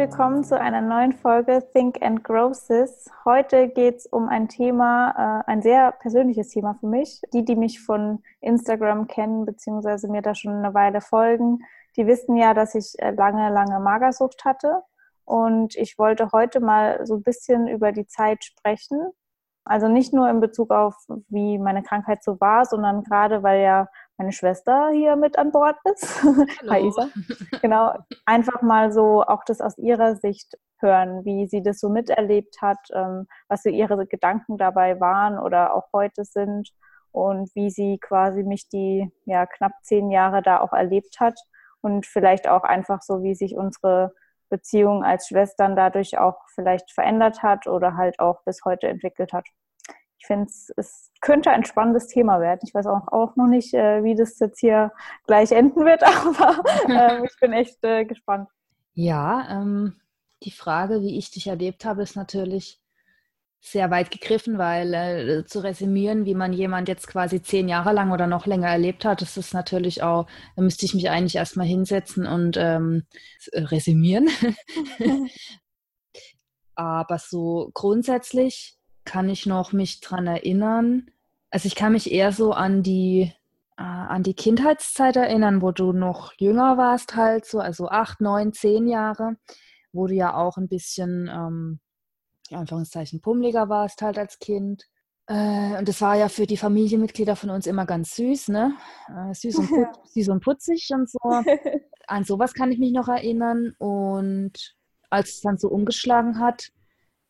[0.00, 3.10] Willkommen zu einer neuen Folge Think and Grow Sis.
[3.26, 7.20] Heute geht es um ein Thema, äh, ein sehr persönliches Thema für mich.
[7.34, 11.58] Die, die mich von Instagram kennen, beziehungsweise mir da schon eine Weile folgen,
[11.98, 14.82] die wissen ja, dass ich äh, lange, lange Magersucht hatte.
[15.26, 19.10] Und ich wollte heute mal so ein bisschen über die Zeit sprechen.
[19.64, 20.94] Also nicht nur in Bezug auf,
[21.28, 23.86] wie meine Krankheit so war, sondern gerade, weil ja
[24.20, 26.22] meine Schwester hier mit an Bord ist.
[26.68, 27.08] Hi Isa.
[27.62, 27.94] Genau,
[28.26, 32.76] einfach mal so auch das aus ihrer Sicht hören, wie sie das so miterlebt hat,
[32.92, 36.68] ähm, was so ihre Gedanken dabei waren oder auch heute sind
[37.12, 41.40] und wie sie quasi mich die ja, knapp zehn Jahre da auch erlebt hat
[41.80, 44.12] und vielleicht auch einfach so, wie sich unsere
[44.50, 49.46] Beziehung als Schwestern dadurch auch vielleicht verändert hat oder halt auch bis heute entwickelt hat
[50.20, 52.60] ich finde, es könnte ein spannendes Thema werden.
[52.62, 54.92] Ich weiß auch, auch noch nicht, äh, wie das jetzt hier
[55.26, 58.48] gleich enden wird, aber äh, ich bin echt äh, gespannt.
[58.92, 59.96] Ja, ähm,
[60.42, 62.80] die Frage, wie ich dich erlebt habe, ist natürlich
[63.62, 68.10] sehr weit gegriffen, weil äh, zu resümieren, wie man jemand jetzt quasi zehn Jahre lang
[68.10, 70.26] oder noch länger erlebt hat, das ist natürlich auch,
[70.56, 73.04] da müsste ich mich eigentlich erstmal hinsetzen und ähm,
[73.54, 74.28] resümieren.
[76.74, 81.10] Aber so grundsätzlich kann ich noch mich dran erinnern.
[81.50, 83.32] Also ich kann mich eher so an die
[83.80, 88.52] äh, an die Kindheitszeit erinnern, wo du noch jünger warst halt so, also acht, neun,
[88.52, 89.36] zehn Jahre,
[89.92, 91.80] wo du ja auch ein bisschen, ähm,
[92.50, 94.84] in Anführungszeichen, pummeliger warst halt als Kind.
[95.28, 98.74] Äh, und das war ja für die Familienmitglieder von uns immer ganz süß, ne?
[99.08, 101.18] Äh, süß, und put, süß und putzig und so.
[102.06, 103.74] An sowas kann ich mich noch erinnern.
[103.78, 104.76] Und
[105.08, 106.70] als es dann so umgeschlagen hat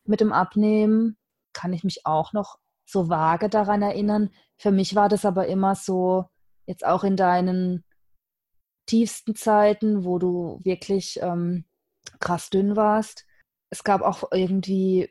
[0.03, 1.15] mit dem Abnehmen,
[1.53, 4.29] kann ich mich auch noch so vage daran erinnern.
[4.57, 6.25] Für mich war das aber immer so,
[6.65, 7.83] jetzt auch in deinen
[8.85, 11.65] tiefsten Zeiten, wo du wirklich ähm,
[12.19, 13.25] krass dünn warst.
[13.69, 15.09] Es gab auch irgendwie,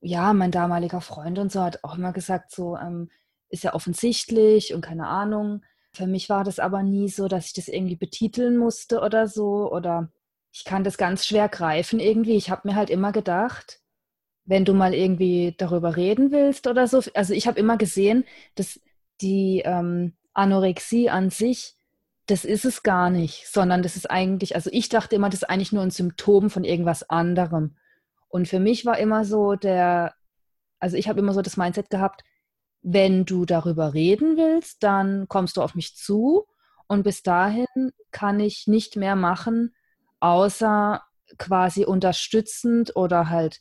[0.00, 3.10] ja, mein damaliger Freund und so hat auch immer gesagt, so ähm,
[3.48, 5.62] ist ja offensichtlich und keine Ahnung.
[5.92, 9.70] Für mich war das aber nie so, dass ich das irgendwie betiteln musste oder so.
[9.72, 10.12] Oder
[10.52, 12.36] ich kann das ganz schwer greifen irgendwie.
[12.36, 13.80] Ich habe mir halt immer gedacht,
[14.44, 17.02] wenn du mal irgendwie darüber reden willst oder so.
[17.14, 18.24] Also ich habe immer gesehen,
[18.54, 18.80] dass
[19.20, 21.74] die ähm, Anorexie an sich,
[22.26, 25.48] das ist es gar nicht, sondern das ist eigentlich, also ich dachte immer, das ist
[25.48, 27.76] eigentlich nur ein Symptom von irgendwas anderem.
[28.28, 30.14] Und für mich war immer so der,
[30.78, 32.22] also ich habe immer so das Mindset gehabt,
[32.82, 36.46] wenn du darüber reden willst, dann kommst du auf mich zu
[36.86, 37.66] und bis dahin
[38.10, 39.74] kann ich nicht mehr machen,
[40.20, 41.02] außer
[41.38, 43.60] quasi unterstützend oder halt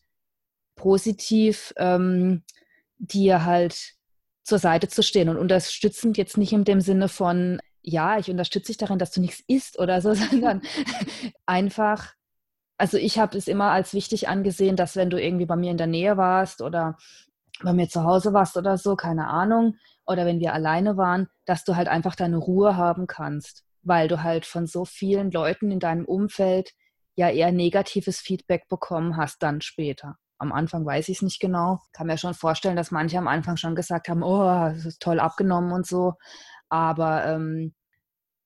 [0.80, 2.44] positiv ähm,
[2.98, 3.96] dir halt
[4.44, 8.68] zur Seite zu stehen und unterstützend jetzt nicht in dem Sinne von, ja, ich unterstütze
[8.68, 10.62] dich darin, dass du nichts isst oder so, sondern
[11.46, 12.14] einfach,
[12.78, 15.78] also ich habe es immer als wichtig angesehen, dass wenn du irgendwie bei mir in
[15.78, 16.98] der Nähe warst oder
[17.62, 19.76] bei mir zu Hause warst oder so, keine Ahnung,
[20.08, 24.24] oder wenn wir alleine waren, dass du halt einfach deine Ruhe haben kannst, weil du
[24.24, 26.72] halt von so vielen Leuten in deinem Umfeld
[27.16, 31.80] ja eher negatives Feedback bekommen hast dann später am Anfang weiß ich es nicht genau.
[31.94, 35.20] Kann mir schon vorstellen, dass manche am Anfang schon gesagt haben, oh, das ist toll
[35.20, 36.14] abgenommen und so.
[36.70, 37.74] Aber ähm,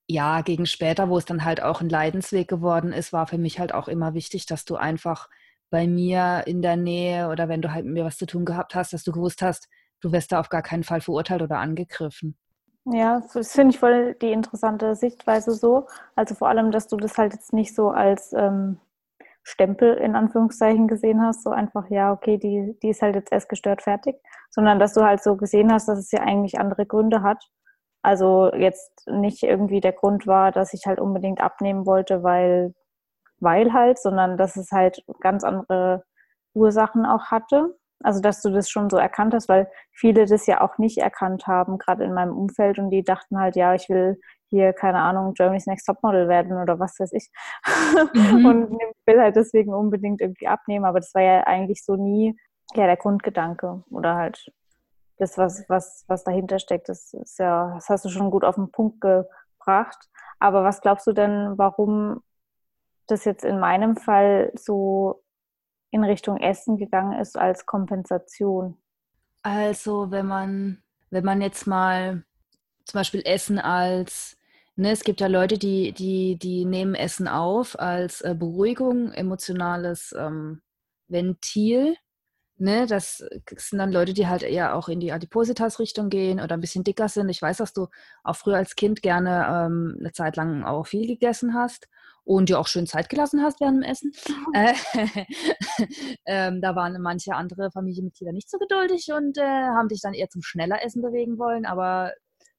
[0.06, 3.58] ja, gegen später, wo es dann halt auch ein Leidensweg geworden ist, war für mich
[3.58, 5.28] halt auch immer wichtig, dass du einfach
[5.70, 8.74] bei mir in der Nähe oder wenn du halt mit mir was zu tun gehabt
[8.74, 9.68] hast, dass du gewusst hast,
[10.00, 12.36] du wirst da auf gar keinen Fall verurteilt oder angegriffen.
[12.86, 15.86] Ja, das finde ich voll die interessante Sichtweise so.
[16.16, 18.78] Also vor allem, dass du das halt jetzt nicht so als ähm,
[19.44, 23.50] Stempel in Anführungszeichen gesehen hast, so einfach, ja, okay, die, die ist halt jetzt erst
[23.50, 24.16] gestört fertig,
[24.50, 27.44] sondern dass du halt so gesehen hast, dass es ja eigentlich andere Gründe hat.
[28.02, 32.74] Also jetzt nicht irgendwie der Grund war, dass ich halt unbedingt abnehmen wollte, weil,
[33.38, 36.04] weil halt, sondern dass es halt ganz andere
[36.54, 37.76] Ursachen auch hatte.
[38.02, 41.46] Also dass du das schon so erkannt hast, weil viele das ja auch nicht erkannt
[41.46, 44.18] haben, gerade in meinem Umfeld und die dachten halt, ja, ich will
[44.54, 47.30] hier, keine Ahnung, Germany's Next Topmodel werden oder was weiß ich.
[48.14, 48.46] Mhm.
[48.46, 52.36] und will halt deswegen unbedingt irgendwie abnehmen, aber das war ja eigentlich so nie
[52.74, 54.50] ja, der Grundgedanke oder halt
[55.18, 56.88] das, was, was, was dahinter steckt.
[56.88, 60.08] Das ist ja, das hast du schon gut auf den Punkt gebracht.
[60.38, 62.22] Aber was glaubst du denn, warum
[63.06, 65.22] das jetzt in meinem Fall so
[65.90, 68.76] in Richtung Essen gegangen ist als Kompensation?
[69.42, 72.24] Also, wenn man, wenn man jetzt mal
[72.84, 74.36] zum Beispiel Essen als
[74.76, 80.12] Ne, es gibt ja Leute, die, die, die nehmen Essen auf als äh, Beruhigung, emotionales
[80.18, 80.62] ähm,
[81.06, 81.96] Ventil.
[82.56, 83.24] Ne, das
[83.56, 87.08] sind dann Leute, die halt eher auch in die Adipositas-Richtung gehen oder ein bisschen dicker
[87.08, 87.28] sind.
[87.28, 87.88] Ich weiß, dass du
[88.24, 91.88] auch früher als Kind gerne ähm, eine Zeit lang auch viel gegessen hast.
[92.24, 94.12] und dir auch schön Zeit gelassen hast während dem Essen.
[94.54, 94.74] Äh,
[96.26, 100.30] ähm, da waren manche andere Familienmitglieder nicht so geduldig und äh, haben dich dann eher
[100.30, 102.12] zum schneller Essen bewegen wollen, aber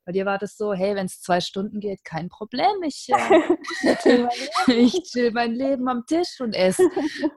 [0.05, 2.83] bei dir war das so, hey, wenn es zwei Stunden geht, kein Problem.
[2.83, 3.09] Ich,
[4.05, 4.27] äh,
[4.67, 6.87] ich chill mein Leben am Tisch und esse.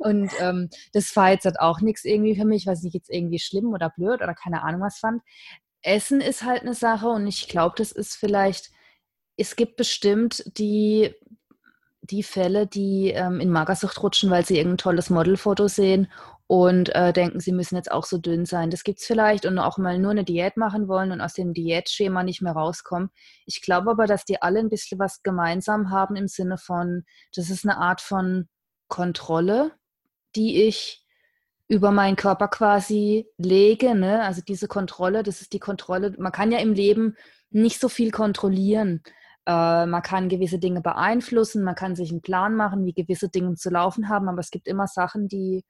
[0.01, 3.39] Und ähm, das war jetzt halt auch nichts irgendwie für mich, was ich jetzt irgendwie
[3.39, 5.23] schlimm oder blöd oder keine Ahnung was fand.
[5.83, 8.71] Essen ist halt eine Sache und ich glaube, das ist vielleicht,
[9.37, 11.15] es gibt bestimmt die,
[12.03, 16.09] die Fälle, die ähm, in Magersucht rutschen, weil sie irgendein tolles Modelfoto sehen
[16.49, 18.71] und äh, denken, sie müssen jetzt auch so dünn sein.
[18.71, 21.53] Das gibt es vielleicht und auch mal nur eine Diät machen wollen und aus dem
[21.53, 23.11] Diätschema nicht mehr rauskommen.
[23.45, 27.05] Ich glaube aber, dass die alle ein bisschen was gemeinsam haben im Sinne von,
[27.35, 28.49] das ist eine Art von
[28.89, 29.73] Kontrolle,
[30.37, 31.05] die ich
[31.69, 33.95] über meinen Körper quasi lege.
[33.95, 34.23] Ne?
[34.23, 36.15] Also diese Kontrolle, das ist die Kontrolle.
[36.19, 37.15] Man kann ja im Leben
[37.51, 39.03] nicht so viel kontrollieren.
[39.45, 43.55] Äh, man kann gewisse Dinge beeinflussen, man kann sich einen Plan machen, wie gewisse Dinge
[43.57, 45.63] zu laufen haben, aber es gibt immer Sachen, die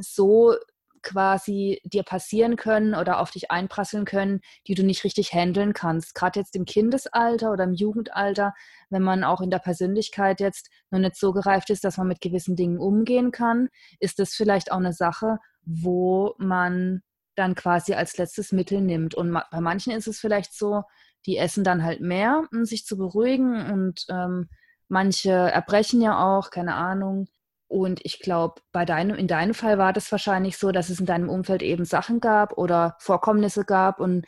[0.00, 0.54] so
[1.02, 6.14] quasi dir passieren können oder auf dich einprasseln können, die du nicht richtig handeln kannst.
[6.14, 8.54] Gerade jetzt im Kindesalter oder im Jugendalter,
[8.90, 12.20] wenn man auch in der Persönlichkeit jetzt noch nicht so gereift ist, dass man mit
[12.20, 13.68] gewissen Dingen umgehen kann,
[13.98, 17.02] ist das vielleicht auch eine Sache, wo man
[17.36, 19.14] dann quasi als letztes Mittel nimmt.
[19.14, 20.82] Und bei manchen ist es vielleicht so,
[21.26, 24.48] die essen dann halt mehr, um sich zu beruhigen und ähm,
[24.88, 27.28] manche erbrechen ja auch, keine Ahnung,
[27.70, 31.06] und ich glaube, bei deinem, in deinem Fall war das wahrscheinlich so, dass es in
[31.06, 34.26] deinem Umfeld eben Sachen gab oder Vorkommnisse gab und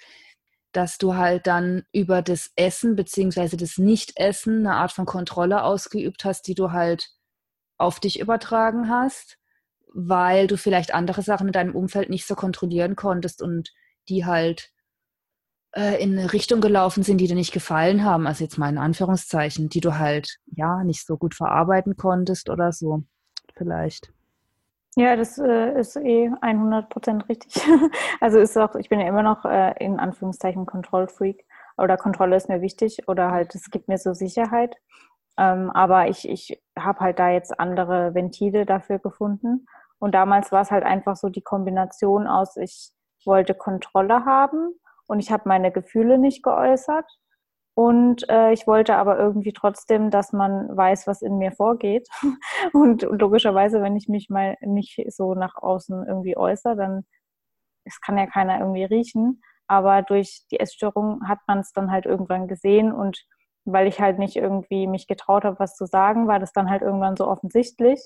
[0.70, 3.56] dass du halt dann über das Essen bzw.
[3.56, 7.10] das Nichtessen eine Art von Kontrolle ausgeübt hast, die du halt
[7.78, 9.38] auf dich übertragen hast,
[9.92, 13.72] weil du vielleicht andere Sachen in deinem Umfeld nicht so kontrollieren konntest und
[14.08, 14.70] die halt
[15.72, 18.28] äh, in eine Richtung gelaufen sind, die dir nicht gefallen haben.
[18.28, 22.70] Also jetzt mal in Anführungszeichen, die du halt ja nicht so gut verarbeiten konntest oder
[22.70, 23.02] so
[23.54, 24.12] vielleicht.
[24.94, 27.62] Ja, das äh, ist eh 100 Prozent richtig.
[28.20, 31.46] also ist auch, ich bin ja immer noch äh, in Anführungszeichen Kontrollfreak
[31.78, 34.76] oder Kontrolle ist mir wichtig oder halt, es gibt mir so Sicherheit.
[35.38, 39.66] Ähm, aber ich, ich habe halt da jetzt andere Ventile dafür gefunden.
[39.98, 42.90] Und damals war es halt einfach so die Kombination aus, ich
[43.24, 44.74] wollte Kontrolle haben
[45.06, 47.06] und ich habe meine Gefühle nicht geäußert
[47.74, 52.06] und äh, ich wollte aber irgendwie trotzdem, dass man weiß, was in mir vorgeht.
[52.74, 57.06] Und logischerweise, wenn ich mich mal nicht so nach außen irgendwie äußere, dann
[57.84, 59.42] es kann ja keiner irgendwie riechen.
[59.68, 63.24] Aber durch die Essstörung hat man es dann halt irgendwann gesehen und
[63.64, 66.82] weil ich halt nicht irgendwie mich getraut habe, was zu sagen, war das dann halt
[66.82, 68.00] irgendwann so offensichtlich.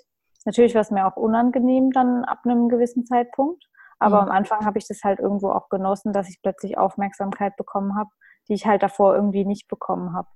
[0.45, 3.65] Natürlich war es mir auch unangenehm dann ab einem gewissen Zeitpunkt.
[3.99, 4.29] Aber mhm.
[4.29, 8.11] am Anfang habe ich das halt irgendwo auch genossen, dass ich plötzlich Aufmerksamkeit bekommen habe
[8.49, 10.29] die ich halt davor irgendwie nicht bekommen habe.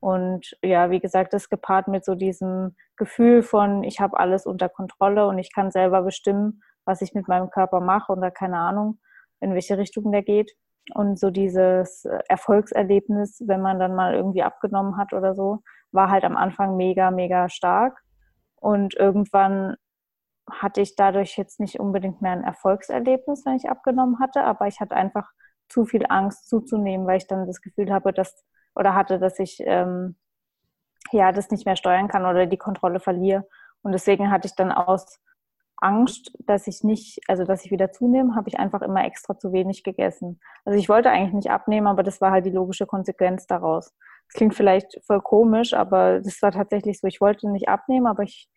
[0.00, 4.68] Und ja, wie gesagt, das gepaart mit so diesem Gefühl von, ich habe alles unter
[4.68, 8.98] Kontrolle und ich kann selber bestimmen, was ich mit meinem Körper mache oder keine Ahnung,
[9.40, 10.52] in welche Richtung der geht.
[10.94, 15.60] Und so dieses Erfolgserlebnis, wenn man dann mal irgendwie abgenommen hat oder so,
[15.92, 17.98] war halt am Anfang mega, mega stark.
[18.56, 19.76] Und irgendwann
[20.50, 24.80] hatte ich dadurch jetzt nicht unbedingt mehr ein Erfolgserlebnis, wenn ich abgenommen hatte, aber ich
[24.80, 25.30] hatte einfach
[25.68, 28.44] zu viel Angst zuzunehmen, weil ich dann das Gefühl habe, dass
[28.74, 30.16] oder hatte, dass ich ähm,
[31.12, 33.46] ja das nicht mehr steuern kann oder die Kontrolle verliere.
[33.82, 35.20] Und deswegen hatte ich dann aus
[35.76, 39.52] Angst, dass ich nicht, also dass ich wieder zunehme, habe ich einfach immer extra zu
[39.52, 40.40] wenig gegessen.
[40.64, 43.92] Also ich wollte eigentlich nicht abnehmen, aber das war halt die logische Konsequenz daraus.
[44.28, 47.06] Das klingt vielleicht voll komisch, aber das war tatsächlich so.
[47.06, 48.48] Ich wollte nicht abnehmen, aber ich,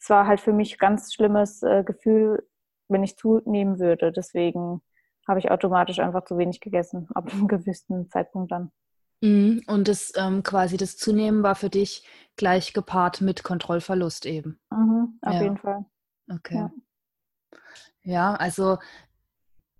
[0.00, 2.46] es war halt für mich ganz schlimmes äh, Gefühl,
[2.88, 4.12] wenn ich zunehmen würde.
[4.12, 4.80] Deswegen
[5.28, 8.72] habe ich automatisch einfach zu wenig gegessen, ab einem gewissen Zeitpunkt dann.
[9.20, 9.62] Mhm.
[9.66, 12.06] Und das ähm, quasi das Zunehmen war für dich
[12.36, 14.58] gleich gepaart mit Kontrollverlust eben.
[14.70, 15.42] Mhm, auf ja.
[15.42, 15.84] jeden Fall.
[16.32, 16.56] Okay.
[16.56, 16.70] Ja,
[18.02, 18.78] ja also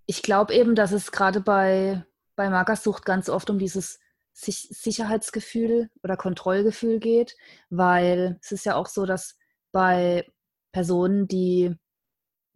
[0.07, 2.05] ich glaube eben, dass es gerade bei,
[2.37, 4.01] bei Magersucht ganz oft um dieses
[4.33, 7.37] Sicherheitsgefühl oder Kontrollgefühl geht,
[7.71, 9.37] weil es ist ja auch so, dass
[9.73, 10.25] bei
[10.73, 11.75] Personen, die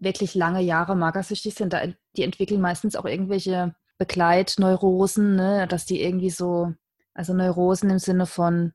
[0.02, 1.82] wirklich lange Jahre magersüchtig sind, da,
[2.16, 5.66] die entwickeln meistens auch irgendwelche Begleitneurosen, ne?
[5.68, 6.72] dass die irgendwie so,
[7.14, 8.72] also Neurosen im Sinne von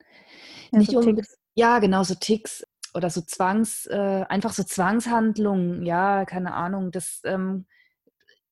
[0.71, 1.21] ja, nicht so um,
[1.53, 7.21] ja, genau, so Ticks oder so Zwangs, äh, einfach so Zwangshandlungen, ja, keine Ahnung, das
[7.25, 7.65] ähm,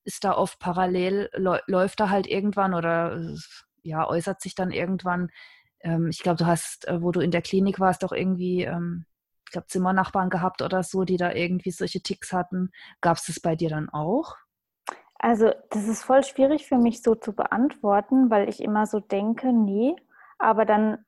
[0.04, 1.30] ist da oft parallel,
[1.68, 3.20] läuft da halt irgendwann oder
[3.82, 5.30] ja, äußert sich dann irgendwann.
[5.80, 9.06] Ähm, ich glaube, du hast, äh, wo du in der Klinik warst, auch irgendwie ähm,
[9.46, 12.72] ich glaube, Zimmernachbarn gehabt oder so, die da irgendwie solche Ticks hatten.
[13.02, 14.36] Gab es das bei dir dann auch?
[15.20, 19.54] Also, das ist voll schwierig für mich so zu beantworten, weil ich immer so denke,
[19.54, 19.96] nee,
[20.38, 21.06] aber dann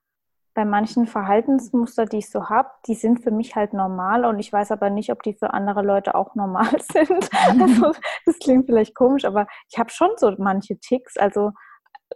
[0.53, 4.51] bei manchen Verhaltensmuster, die ich so habe, die sind für mich halt normal und ich
[4.51, 7.29] weiß aber nicht, ob die für andere Leute auch normal sind.
[7.31, 7.91] Also,
[8.25, 11.15] das klingt vielleicht komisch, aber ich habe schon so manche Ticks.
[11.15, 11.51] Also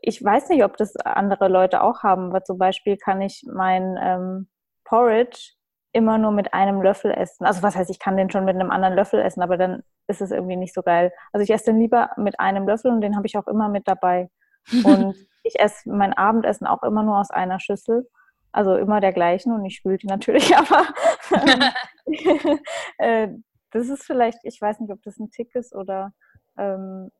[0.01, 3.95] ich weiß nicht, ob das andere Leute auch haben, weil zum Beispiel kann ich mein
[4.01, 4.49] ähm,
[4.85, 5.53] Porridge
[5.93, 7.45] immer nur mit einem Löffel essen.
[7.45, 10.21] Also was heißt, ich kann den schon mit einem anderen Löffel essen, aber dann ist
[10.21, 11.11] es irgendwie nicht so geil.
[11.33, 13.87] Also ich esse den lieber mit einem Löffel und den habe ich auch immer mit
[13.87, 14.29] dabei.
[14.83, 18.07] Und ich esse mein Abendessen auch immer nur aus einer Schüssel.
[18.51, 20.85] Also immer der gleichen und ich spüle die natürlich, aber
[22.97, 23.29] äh,
[23.71, 26.13] das ist vielleicht, ich weiß nicht, ob das ein Tick ist oder
[26.57, 27.11] ähm,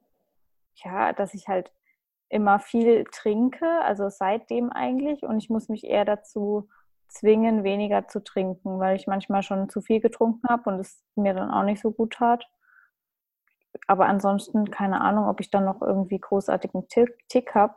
[0.75, 1.71] ja, dass ich halt
[2.29, 6.67] immer viel trinke, also seitdem eigentlich und ich muss mich eher dazu
[7.11, 11.33] zwingen, weniger zu trinken, weil ich manchmal schon zu viel getrunken habe und es mir
[11.33, 12.45] dann auch nicht so gut tat.
[13.87, 17.75] Aber ansonsten keine Ahnung, ob ich dann noch irgendwie großartigen Tick, Tick habe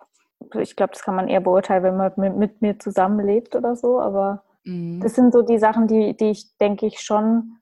[0.60, 4.00] ich glaube, das kann man eher beurteilen, wenn man mit, mit mir zusammenlebt oder so.
[4.00, 5.00] Aber mhm.
[5.00, 7.58] das sind so die Sachen, die, die ich, denke ich, schon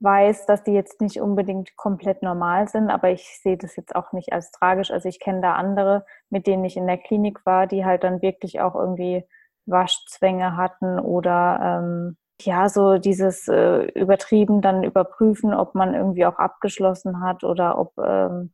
[0.00, 4.12] weiß, dass die jetzt nicht unbedingt komplett normal sind, aber ich sehe das jetzt auch
[4.12, 4.90] nicht als tragisch.
[4.90, 8.20] Also ich kenne da andere, mit denen ich in der Klinik war, die halt dann
[8.20, 9.24] wirklich auch irgendwie
[9.66, 16.36] Waschzwänge hatten oder ähm, ja, so dieses äh, übertrieben dann überprüfen, ob man irgendwie auch
[16.36, 18.52] abgeschlossen hat oder ob ähm,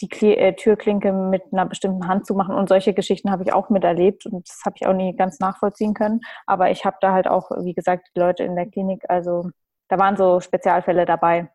[0.00, 2.54] die Kle äh, Türklinke mit einer bestimmten Hand zu machen.
[2.54, 5.94] Und solche Geschichten habe ich auch miterlebt und das habe ich auch nie ganz nachvollziehen
[5.94, 6.20] können.
[6.46, 9.50] Aber ich habe da halt auch, wie gesagt, die Leute in der Klinik, also
[9.88, 11.50] da waren so Spezialfälle dabei.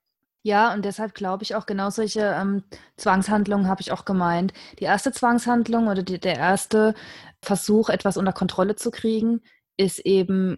[0.46, 2.64] Ja, und deshalb glaube ich auch genau solche ähm,
[2.98, 4.54] Zwangshandlungen habe ich auch gemeint.
[4.78, 6.94] Die erste Zwangshandlung oder die, der erste
[7.42, 9.42] Versuch, etwas unter Kontrolle zu kriegen,
[9.76, 10.58] ist eben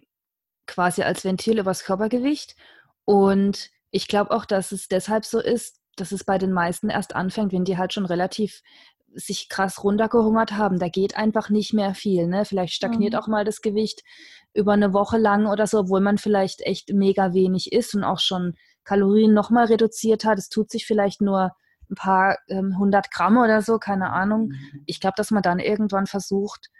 [0.66, 2.54] quasi als Ventil übers Körpergewicht.
[3.06, 7.16] Und ich glaube auch, dass es deshalb so ist, dass es bei den meisten erst
[7.16, 8.60] anfängt, wenn die halt schon relativ
[9.14, 10.78] sich krass runtergehungert haben.
[10.78, 12.26] Da geht einfach nicht mehr viel.
[12.26, 12.44] Ne?
[12.44, 13.20] Vielleicht stagniert mhm.
[13.20, 14.02] auch mal das Gewicht
[14.52, 18.18] über eine Woche lang oder so, obwohl man vielleicht echt mega wenig isst und auch
[18.18, 18.54] schon
[18.88, 20.38] Kalorien nochmal reduziert hat.
[20.38, 21.52] Es tut sich vielleicht nur
[21.90, 24.48] ein paar ähm, hundert Gramm oder so, keine Ahnung.
[24.48, 24.82] Mhm.
[24.86, 26.70] Ich glaube, dass man dann irgendwann versucht,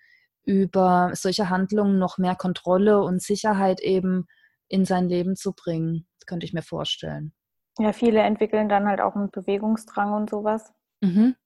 [0.44, 4.26] über solche Handlungen noch mehr Kontrolle und Sicherheit eben
[4.68, 6.06] in sein Leben zu bringen.
[6.18, 7.34] Das könnte ich mir vorstellen.
[7.78, 10.72] Ja, viele entwickeln dann halt auch einen Bewegungsdrang und sowas.
[11.02, 11.36] Mhm.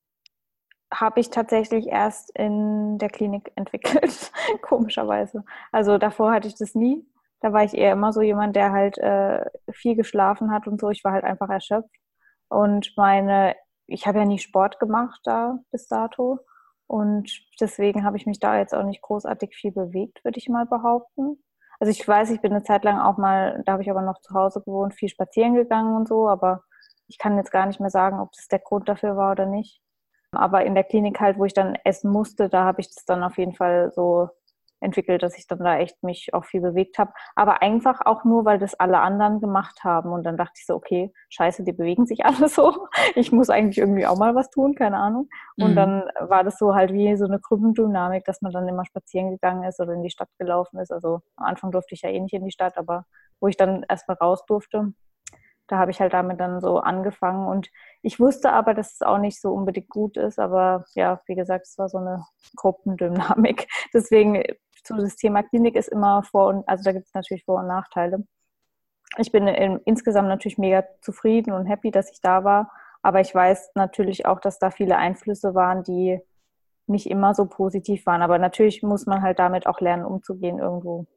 [0.93, 5.43] Habe ich tatsächlich erst in der Klinik entwickelt, komischerweise.
[5.73, 7.05] Also davor hatte ich das nie.
[7.43, 10.89] Da war ich eher immer so jemand, der halt äh, viel geschlafen hat und so.
[10.89, 11.93] Ich war halt einfach erschöpft.
[12.47, 16.39] Und meine, ich habe ja nie Sport gemacht da bis dato.
[16.87, 20.65] Und deswegen habe ich mich da jetzt auch nicht großartig viel bewegt, würde ich mal
[20.65, 21.43] behaupten.
[21.81, 24.21] Also ich weiß, ich bin eine Zeit lang auch mal, da habe ich aber noch
[24.21, 26.63] zu Hause gewohnt, viel spazieren gegangen und so, aber
[27.07, 29.81] ich kann jetzt gar nicht mehr sagen, ob das der Grund dafür war oder nicht.
[30.31, 33.21] Aber in der Klinik halt, wo ich dann essen musste, da habe ich das dann
[33.21, 34.29] auf jeden Fall so
[34.83, 37.11] entwickelt, dass ich dann da echt mich auch viel bewegt habe.
[37.35, 40.11] Aber einfach auch nur, weil das alle anderen gemacht haben.
[40.11, 42.87] Und dann dachte ich so, okay, scheiße, die bewegen sich alle so.
[43.15, 45.29] Ich muss eigentlich irgendwie auch mal was tun, keine Ahnung.
[45.57, 45.75] Und mhm.
[45.75, 49.63] dann war das so halt wie so eine Gruppendynamik, dass man dann immer spazieren gegangen
[49.63, 50.91] ist oder in die Stadt gelaufen ist.
[50.91, 53.05] Also am Anfang durfte ich ja eh nicht in die Stadt, aber
[53.39, 54.93] wo ich dann erstmal raus durfte,
[55.73, 57.69] da habe ich halt damit dann so angefangen und
[58.03, 61.65] ich wusste aber, dass es auch nicht so unbedingt gut ist, aber ja, wie gesagt,
[61.65, 62.23] es war so eine
[62.55, 63.67] Gruppendynamik.
[63.93, 64.43] Deswegen
[64.85, 67.67] so das Thema Klinik ist immer vor und also da gibt es natürlich Vor- und
[67.67, 68.23] Nachteile.
[69.17, 73.33] Ich bin in, insgesamt natürlich mega zufrieden und happy, dass ich da war, aber ich
[73.33, 76.19] weiß natürlich auch, dass da viele Einflüsse waren, die
[76.85, 78.21] nicht immer so positiv waren.
[78.21, 81.07] Aber natürlich muss man halt damit auch lernen, umzugehen irgendwo.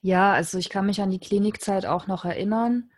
[0.00, 2.90] Ja, also ich kann mich an die Klinikzeit auch noch erinnern.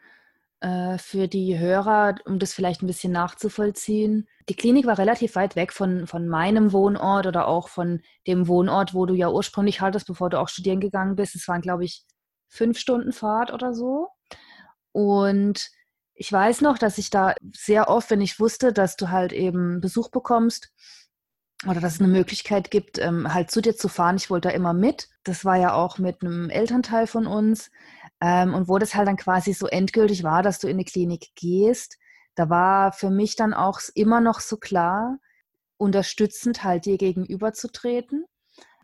[0.64, 4.26] Äh, für die Hörer, um das vielleicht ein bisschen nachzuvollziehen.
[4.48, 8.94] Die Klinik war relativ weit weg von, von meinem Wohnort oder auch von dem Wohnort,
[8.94, 11.34] wo du ja ursprünglich hattest, bevor du auch studieren gegangen bist.
[11.34, 12.06] Es waren, glaube ich,
[12.48, 14.08] fünf Stunden Fahrt oder so.
[14.92, 15.68] Und
[16.14, 19.82] ich weiß noch, dass ich da sehr oft, wenn ich wusste, dass du halt eben
[19.82, 20.70] Besuch bekommst
[21.68, 24.54] oder dass es eine Möglichkeit gibt, ähm, halt zu dir zu fahren, ich wollte da
[24.54, 25.08] immer mit.
[25.24, 27.70] Das war ja auch mit einem Elternteil von uns.
[28.24, 31.34] Ähm, und wo das halt dann quasi so endgültig war, dass du in die Klinik
[31.34, 31.98] gehst,
[32.34, 35.18] da war für mich dann auch immer noch so klar,
[35.76, 38.24] unterstützend halt dir gegenüberzutreten.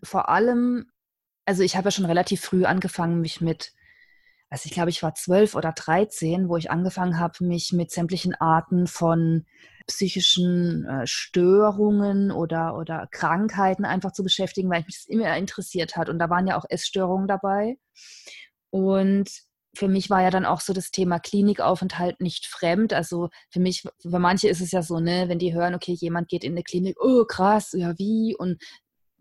[0.02, 0.90] Vor allem,
[1.46, 3.72] also ich habe ja schon relativ früh angefangen, mich mit,
[4.50, 8.34] also ich glaube, ich war zwölf oder dreizehn, wo ich angefangen habe, mich mit sämtlichen
[8.34, 9.46] Arten von
[9.86, 16.10] psychischen äh, Störungen oder, oder Krankheiten einfach zu beschäftigen, weil mich das immer interessiert hat.
[16.10, 17.78] Und da waren ja auch Essstörungen dabei.
[18.70, 19.30] Und
[19.76, 22.92] für mich war ja dann auch so das Thema Klinikaufenthalt nicht fremd.
[22.92, 26.28] Also für mich, für manche ist es ja so, ne, wenn die hören, okay, jemand
[26.28, 28.34] geht in eine Klinik, oh krass, ja wie?
[28.36, 28.60] Und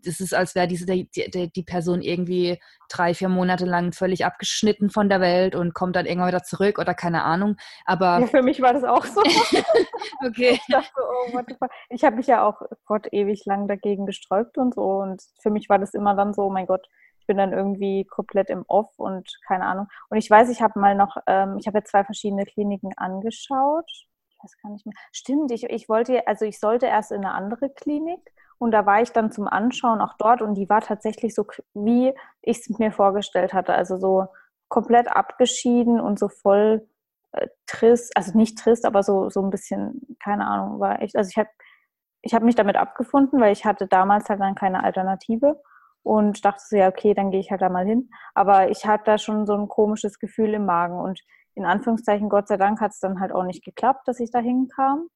[0.04, 4.24] das ist, als wäre diese die, die, die, Person irgendwie drei, vier Monate lang völlig
[4.24, 7.56] abgeschnitten von der Welt und kommt dann irgendwann wieder zurück oder keine Ahnung.
[7.84, 9.20] Aber ja, für mich war das auch so.
[10.26, 10.52] okay.
[10.52, 11.40] Ich dachte, oh.
[11.90, 14.82] Ich habe mich ja auch Gott ewig lang dagegen gesträubt und so.
[14.82, 16.86] Und für mich war das immer dann so, oh mein Gott,
[17.20, 19.88] ich bin dann irgendwie komplett im Off und keine Ahnung.
[20.08, 23.90] Und ich weiß, ich habe mal noch, ähm, ich habe ja zwei verschiedene Kliniken angeschaut.
[24.30, 24.94] Ich weiß gar nicht mehr.
[25.12, 28.20] Stimmt, ich, ich wollte, also ich sollte erst in eine andere Klinik
[28.58, 32.14] und da war ich dann zum Anschauen auch dort und die war tatsächlich so, wie
[32.42, 33.74] ich es mir vorgestellt hatte.
[33.74, 34.26] Also so
[34.68, 36.88] komplett abgeschieden und so voll
[37.32, 41.28] äh, trist, also nicht trist, aber so, so ein bisschen, keine Ahnung, war echt, also
[41.28, 41.50] ich habe
[42.22, 45.60] ich hab mich damit abgefunden, weil ich hatte damals halt dann keine Alternative
[46.02, 48.10] und dachte so, ja, okay, dann gehe ich halt da mal hin.
[48.34, 51.20] Aber ich hatte da schon so ein komisches Gefühl im Magen und
[51.54, 54.38] in Anführungszeichen, Gott sei Dank, hat es dann halt auch nicht geklappt, dass ich da
[54.38, 55.08] hinkam,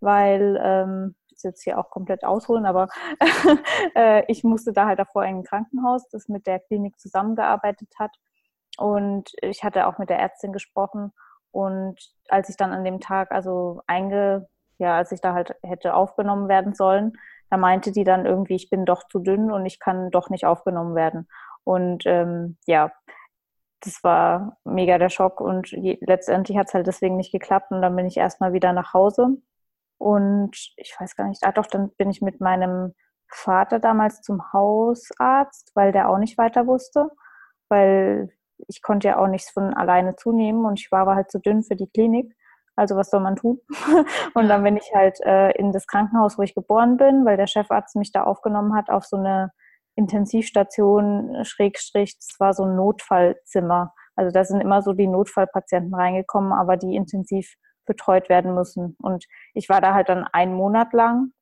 [0.00, 2.88] weil ähm, jetzt hier auch komplett ausholen, aber
[3.94, 8.14] äh, ich musste da halt davor in ein Krankenhaus, das mit der Klinik zusammengearbeitet hat.
[8.78, 11.12] Und ich hatte auch mit der Ärztin gesprochen.
[11.50, 15.94] Und als ich dann an dem Tag, also einge, ja, als ich da halt hätte
[15.94, 17.12] aufgenommen werden sollen,
[17.52, 20.46] da meinte die dann irgendwie, ich bin doch zu dünn und ich kann doch nicht
[20.46, 21.28] aufgenommen werden.
[21.64, 22.90] Und ähm, ja,
[23.80, 27.82] das war mega der Schock und je, letztendlich hat es halt deswegen nicht geklappt und
[27.82, 29.36] dann bin ich erstmal wieder nach Hause
[29.98, 32.94] und ich weiß gar nicht, ah doch, dann bin ich mit meinem
[33.28, 37.10] Vater damals zum Hausarzt, weil der auch nicht weiter wusste,
[37.68, 38.30] weil
[38.66, 41.62] ich konnte ja auch nichts von alleine zunehmen und ich war aber halt zu dünn
[41.62, 42.34] für die Klinik.
[42.76, 43.60] Also was soll man tun?
[44.34, 47.46] und dann bin ich halt äh, in das Krankenhaus, wo ich geboren bin, weil der
[47.46, 49.50] Chefarzt mich da aufgenommen hat auf so eine
[49.94, 53.92] Intensivstation, Schrägstrich, das war so ein Notfallzimmer.
[54.16, 57.54] Also da sind immer so die Notfallpatienten reingekommen, aber die intensiv
[57.86, 58.96] betreut werden müssen.
[59.02, 61.32] Und ich war da halt dann einen Monat lang,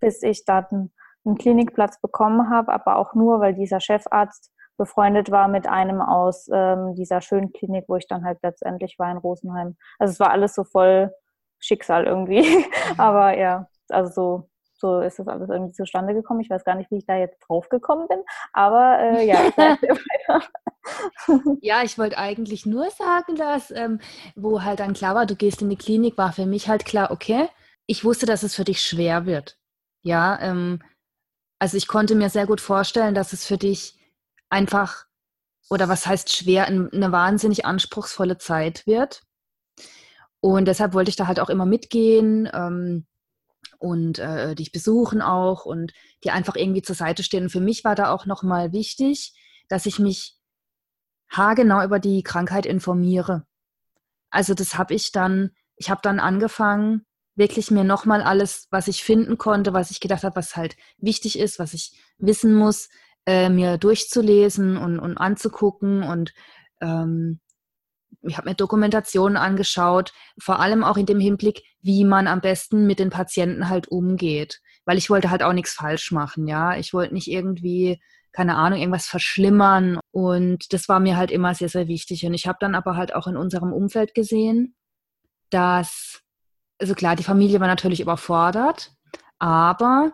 [0.00, 0.92] bis ich dann
[1.24, 6.48] einen Klinikplatz bekommen habe, aber auch nur, weil dieser Chefarzt befreundet war mit einem aus
[6.52, 9.76] ähm, dieser schönen Klinik, wo ich dann halt letztendlich war in Rosenheim.
[9.98, 11.12] Also es war alles so voll
[11.58, 12.42] Schicksal irgendwie.
[12.84, 13.00] Mhm.
[13.00, 16.40] aber ja, also so, so ist das alles irgendwie zustande gekommen.
[16.40, 18.18] Ich weiß gar nicht, wie ich da jetzt drauf gekommen bin,
[18.52, 20.46] aber äh, ja, ich weiter.
[21.62, 24.00] ja, ich wollte eigentlich nur sagen, dass, ähm,
[24.36, 27.10] wo halt dann klar war, du gehst in die Klinik, war für mich halt klar,
[27.10, 27.48] okay,
[27.86, 29.56] ich wusste, dass es für dich schwer wird.
[30.02, 30.82] Ja, ähm,
[31.58, 33.98] also ich konnte mir sehr gut vorstellen, dass es für dich
[34.48, 35.06] einfach,
[35.70, 39.22] oder was heißt schwer, eine wahnsinnig anspruchsvolle Zeit wird.
[40.40, 43.06] Und deshalb wollte ich da halt auch immer mitgehen ähm,
[43.78, 47.44] und äh, dich besuchen auch und dir einfach irgendwie zur Seite stehen.
[47.44, 49.34] Und für mich war da auch nochmal wichtig,
[49.68, 50.36] dass ich mich
[51.30, 53.46] haargenau über die Krankheit informiere.
[54.30, 59.02] Also das habe ich dann, ich habe dann angefangen, wirklich mir nochmal alles, was ich
[59.02, 62.88] finden konnte, was ich gedacht habe, was halt wichtig ist, was ich wissen muss,
[63.26, 66.02] äh, mir durchzulesen und, und anzugucken.
[66.02, 66.32] Und
[66.80, 67.40] ähm,
[68.22, 72.86] ich habe mir Dokumentationen angeschaut, vor allem auch in dem Hinblick, wie man am besten
[72.86, 74.60] mit den Patienten halt umgeht.
[74.84, 76.76] Weil ich wollte halt auch nichts falsch machen, ja.
[76.76, 78.00] Ich wollte nicht irgendwie
[78.34, 80.00] keine Ahnung, irgendwas verschlimmern.
[80.10, 82.26] Und das war mir halt immer sehr, sehr wichtig.
[82.26, 84.74] Und ich habe dann aber halt auch in unserem Umfeld gesehen,
[85.50, 86.20] dass,
[86.80, 88.92] also klar, die Familie war natürlich überfordert,
[89.38, 90.12] aber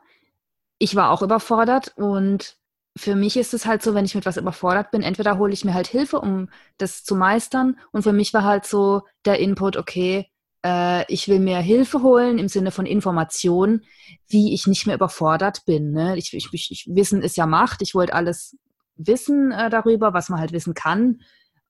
[0.79, 2.59] ich war auch überfordert und
[2.97, 5.65] für mich ist es halt so, wenn ich mit was überfordert bin, entweder hole ich
[5.65, 6.49] mir halt Hilfe, um
[6.79, 7.79] das zu meistern.
[7.93, 10.27] Und für mich war halt so der Input, okay,
[10.65, 13.83] äh, ich will mir Hilfe holen im Sinne von Information,
[14.29, 15.93] wie ich nicht mehr überfordert bin.
[15.93, 16.17] Ne?
[16.17, 17.81] Ich, ich, ich, Wissen ist ja Macht.
[17.83, 18.57] Ich wollte alles
[18.97, 21.21] wissen äh, darüber, was man halt wissen kann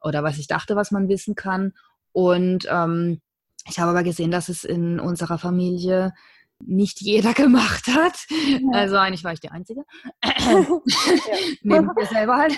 [0.03, 1.73] oder was ich dachte, was man wissen kann.
[2.13, 3.21] Und ähm,
[3.69, 6.13] ich habe aber gesehen, dass es in unserer Familie
[6.61, 8.27] nicht jeder gemacht hat.
[8.31, 8.61] Ja.
[8.73, 9.85] Also eigentlich war ich die Einzige.
[11.63, 12.57] Neben mir selber halt.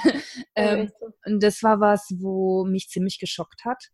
[0.55, 0.91] Ähm,
[1.25, 3.91] und das war was, wo mich ziemlich geschockt hat.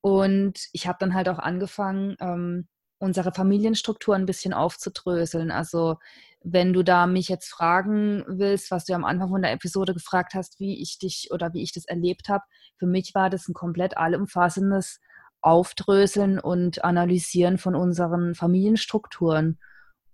[0.00, 5.50] Und ich habe dann halt auch angefangen, ähm, unsere Familienstruktur ein bisschen aufzudröseln.
[5.50, 5.96] Also
[6.42, 10.32] wenn du da mich jetzt fragen willst, was du am Anfang von der Episode gefragt
[10.34, 12.44] hast, wie ich dich oder wie ich das erlebt habe,
[12.78, 15.00] für mich war das ein komplett allumfassendes
[15.42, 19.58] Aufdröseln und Analysieren von unseren Familienstrukturen.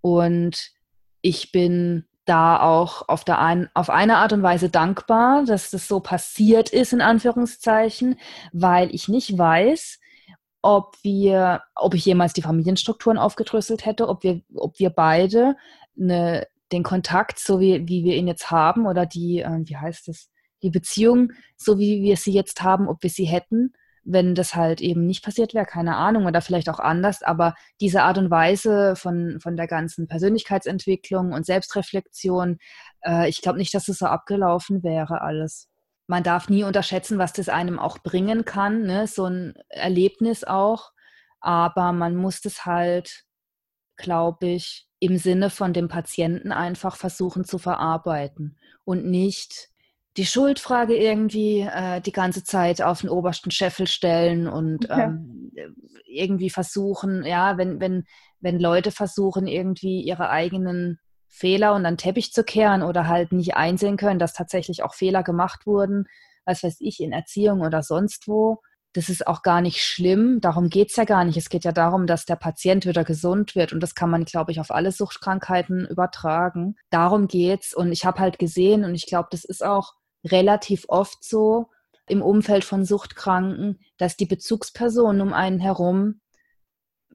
[0.01, 0.71] Und
[1.21, 5.89] ich bin da auch auf, der ein, auf eine Art und Weise dankbar, dass das
[5.89, 8.19] so passiert ist, in Anführungszeichen,
[8.53, 10.01] weil ich nicht weiß,
[10.62, 15.57] ob wir, ob ich jemals die Familienstrukturen aufgedröselt hätte, ob wir, ob wir beide
[15.99, 20.09] eine, den Kontakt, so wie, wie wir ihn jetzt haben, oder die, äh, wie heißt
[20.09, 20.29] es,
[20.62, 23.73] die Beziehung, so wie wir sie jetzt haben, ob wir sie hätten,
[24.07, 28.03] wenn das halt eben nicht passiert wäre, keine Ahnung, oder vielleicht auch anders, aber diese
[28.03, 32.59] Art und Weise von, von der ganzen Persönlichkeitsentwicklung und Selbstreflexion,
[33.05, 35.69] äh, ich glaube nicht, dass es so abgelaufen wäre alles.
[36.07, 39.09] Man darf nie unterschätzen, was das einem auch bringen kann, ne?
[39.09, 40.92] so ein Erlebnis auch,
[41.40, 43.25] aber man muss das halt,
[43.97, 49.69] glaube ich, im Sinne von dem Patienten einfach versuchen zu verarbeiten und nicht
[50.16, 55.02] die Schuldfrage irgendwie äh, die ganze Zeit auf den obersten Scheffel stellen und okay.
[55.02, 55.52] ähm,
[56.07, 58.05] irgendwie versuchen, ja, wenn, wenn,
[58.40, 60.98] wenn Leute versuchen, irgendwie ihre eigenen
[61.29, 65.22] Fehler unter den Teppich zu kehren oder halt nicht einsehen können, dass tatsächlich auch Fehler
[65.22, 66.07] gemacht wurden,
[66.46, 68.62] was weiß ich, in Erziehung oder sonst wo.
[68.94, 70.40] Das ist auch gar nicht schlimm.
[70.40, 71.37] Darum geht es ja gar nicht.
[71.37, 73.74] Es geht ja darum, dass der Patient wieder gesund wird.
[73.74, 76.76] Und das kann man, glaube ich, auf alle Suchtkrankheiten übertragen.
[76.88, 77.74] Darum geht's.
[77.74, 79.92] Und ich habe halt gesehen, und ich glaube, das ist auch
[80.27, 81.71] relativ oft so
[82.09, 86.21] im Umfeld von Suchtkranken, dass die Bezugspersonen um einen herum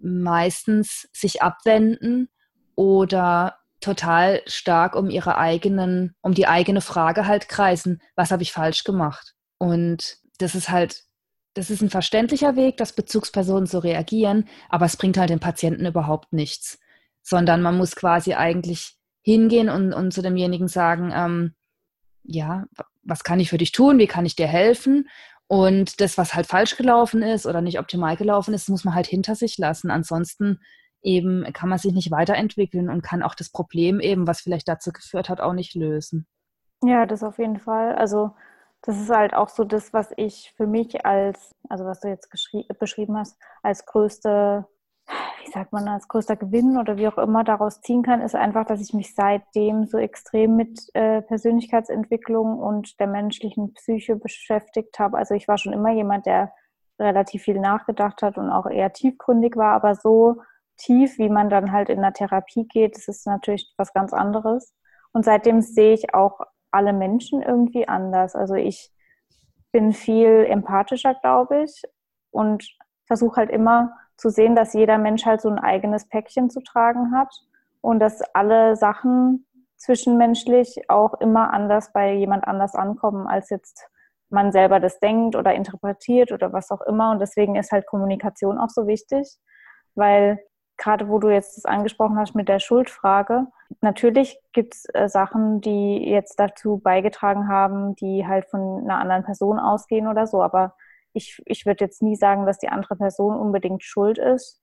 [0.02, 2.30] meistens sich abwenden
[2.76, 8.52] oder total stark um ihre eigenen, um die eigene Frage halt kreisen, was habe ich
[8.52, 9.34] falsch gemacht?
[9.58, 11.04] Und das ist halt,
[11.54, 15.86] das ist ein verständlicher Weg, dass Bezugspersonen so reagieren, aber es bringt halt den Patienten
[15.86, 16.80] überhaupt nichts,
[17.22, 21.54] sondern man muss quasi eigentlich hingehen und, und zu demjenigen sagen, ähm,
[22.24, 22.66] ja,
[23.04, 25.10] was kann ich für dich tun, wie kann ich dir helfen?
[25.48, 29.08] Und das, was halt falsch gelaufen ist oder nicht optimal gelaufen ist, muss man halt
[29.08, 29.92] hinter sich lassen.
[29.92, 30.60] Ansonsten
[31.02, 34.92] eben kann man sich nicht weiterentwickeln und kann auch das Problem eben, was vielleicht dazu
[34.92, 36.28] geführt hat, auch nicht lösen.
[36.84, 37.96] Ja, das auf jeden Fall.
[37.96, 38.32] Also
[38.84, 42.30] das ist halt auch so das, was ich für mich als, also was du jetzt
[42.80, 44.66] beschrieben hast, als größte
[45.52, 48.82] sagt man, als größter Gewinn oder wie auch immer daraus ziehen kann, ist einfach, dass
[48.82, 55.18] ich mich seitdem so extrem mit äh, Persönlichkeitsentwicklung und der menschlichen Psyche beschäftigt habe.
[55.18, 56.54] Also ich war schon immer jemand, der
[57.00, 60.42] relativ viel nachgedacht hat und auch eher tiefgründig war, aber so
[60.78, 64.74] tief, wie man dann halt in der Therapie geht, das ist natürlich was ganz anderes.
[65.14, 66.40] Und seitdem sehe ich auch
[66.72, 68.36] alle Menschen irgendwie anders.
[68.36, 68.92] Also ich
[69.72, 71.84] bin viel empathischer, glaube ich,
[72.32, 72.66] und
[73.06, 77.16] versuche halt immer zu sehen, dass jeder Mensch halt so ein eigenes Päckchen zu tragen
[77.16, 77.34] hat
[77.82, 79.46] und dass alle Sachen
[79.78, 83.90] zwischenmenschlich auch immer anders bei jemand anders ankommen, als jetzt
[84.30, 87.12] man selber das denkt oder interpretiert oder was auch immer.
[87.12, 89.38] Und deswegen ist halt Kommunikation auch so wichtig,
[89.96, 90.40] weil
[90.78, 93.48] gerade wo du jetzt das angesprochen hast mit der Schuldfrage,
[93.82, 99.24] natürlich gibt es äh, Sachen, die jetzt dazu beigetragen haben, die halt von einer anderen
[99.24, 100.76] Person ausgehen oder so, aber
[101.14, 104.62] ich, ich würde jetzt nie sagen, dass die andere Person unbedingt schuld ist,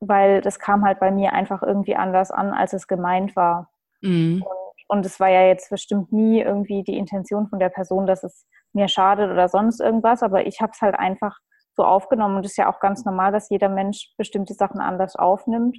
[0.00, 3.70] weil das kam halt bei mir einfach irgendwie anders an, als es gemeint war.
[4.00, 4.44] Mhm.
[4.88, 8.46] Und, es war ja jetzt bestimmt nie irgendwie die Intention von der Person, dass es
[8.72, 11.38] mir schadet oder sonst irgendwas, aber ich habe es halt einfach
[11.76, 15.16] so aufgenommen und es ist ja auch ganz normal, dass jeder Mensch bestimmte Sachen anders
[15.16, 15.78] aufnimmt,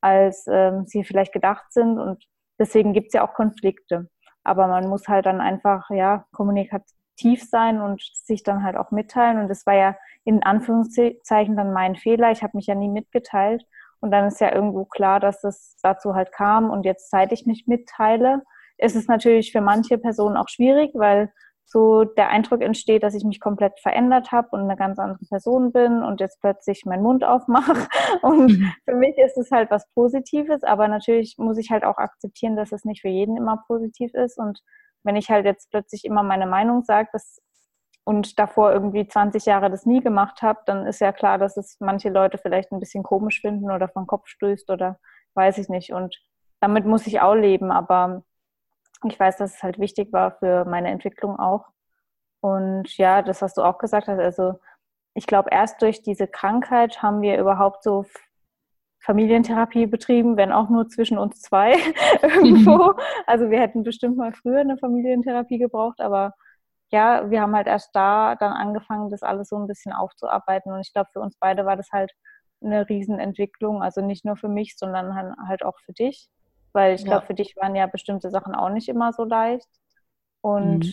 [0.00, 2.24] als ähm, sie vielleicht gedacht sind und
[2.58, 4.08] deswegen gibt es ja auch Konflikte.
[4.44, 8.90] Aber man muss halt dann einfach, ja, Kommunikation tief sein und sich dann halt auch
[8.90, 9.38] mitteilen.
[9.38, 12.30] Und das war ja in Anführungszeichen dann mein Fehler.
[12.30, 13.64] Ich habe mich ja nie mitgeteilt.
[14.00, 16.70] Und dann ist ja irgendwo klar, dass es dazu halt kam.
[16.70, 18.42] Und jetzt, seit ich mich mitteile,
[18.78, 21.32] ist es natürlich für manche Personen auch schwierig, weil
[21.70, 25.70] so der Eindruck entsteht, dass ich mich komplett verändert habe und eine ganz andere Person
[25.70, 27.86] bin und jetzt plötzlich meinen Mund aufmache.
[28.22, 28.72] Und mhm.
[28.86, 32.72] für mich ist es halt was Positives, aber natürlich muss ich halt auch akzeptieren, dass
[32.72, 34.60] es nicht für jeden immer positiv ist und
[35.04, 37.10] wenn ich halt jetzt plötzlich immer meine Meinung sage
[38.04, 41.76] und davor irgendwie 20 Jahre das nie gemacht habe, dann ist ja klar, dass es
[41.80, 44.98] manche Leute vielleicht ein bisschen komisch finden oder vom Kopf stößt oder
[45.34, 45.92] weiß ich nicht.
[45.92, 46.18] Und
[46.60, 48.24] damit muss ich auch leben, aber
[49.04, 51.66] ich weiß, dass es halt wichtig war für meine Entwicklung auch.
[52.40, 54.58] Und ja, das, was du auch gesagt hast, also
[55.14, 58.04] ich glaube, erst durch diese Krankheit haben wir überhaupt so
[59.00, 61.72] Familientherapie betrieben, wenn auch nur zwischen uns zwei
[62.22, 62.94] irgendwo.
[63.26, 66.34] Also wir hätten bestimmt mal früher eine Familientherapie gebraucht, aber
[66.90, 70.72] ja, wir haben halt erst da dann angefangen, das alles so ein bisschen aufzuarbeiten.
[70.72, 72.12] Und ich glaube, für uns beide war das halt
[72.62, 73.82] eine Riesenentwicklung.
[73.82, 75.14] Also nicht nur für mich, sondern
[75.46, 76.28] halt auch für dich.
[76.72, 77.08] Weil ich ja.
[77.08, 79.68] glaube, für dich waren ja bestimmte Sachen auch nicht immer so leicht.
[80.40, 80.92] Und mhm.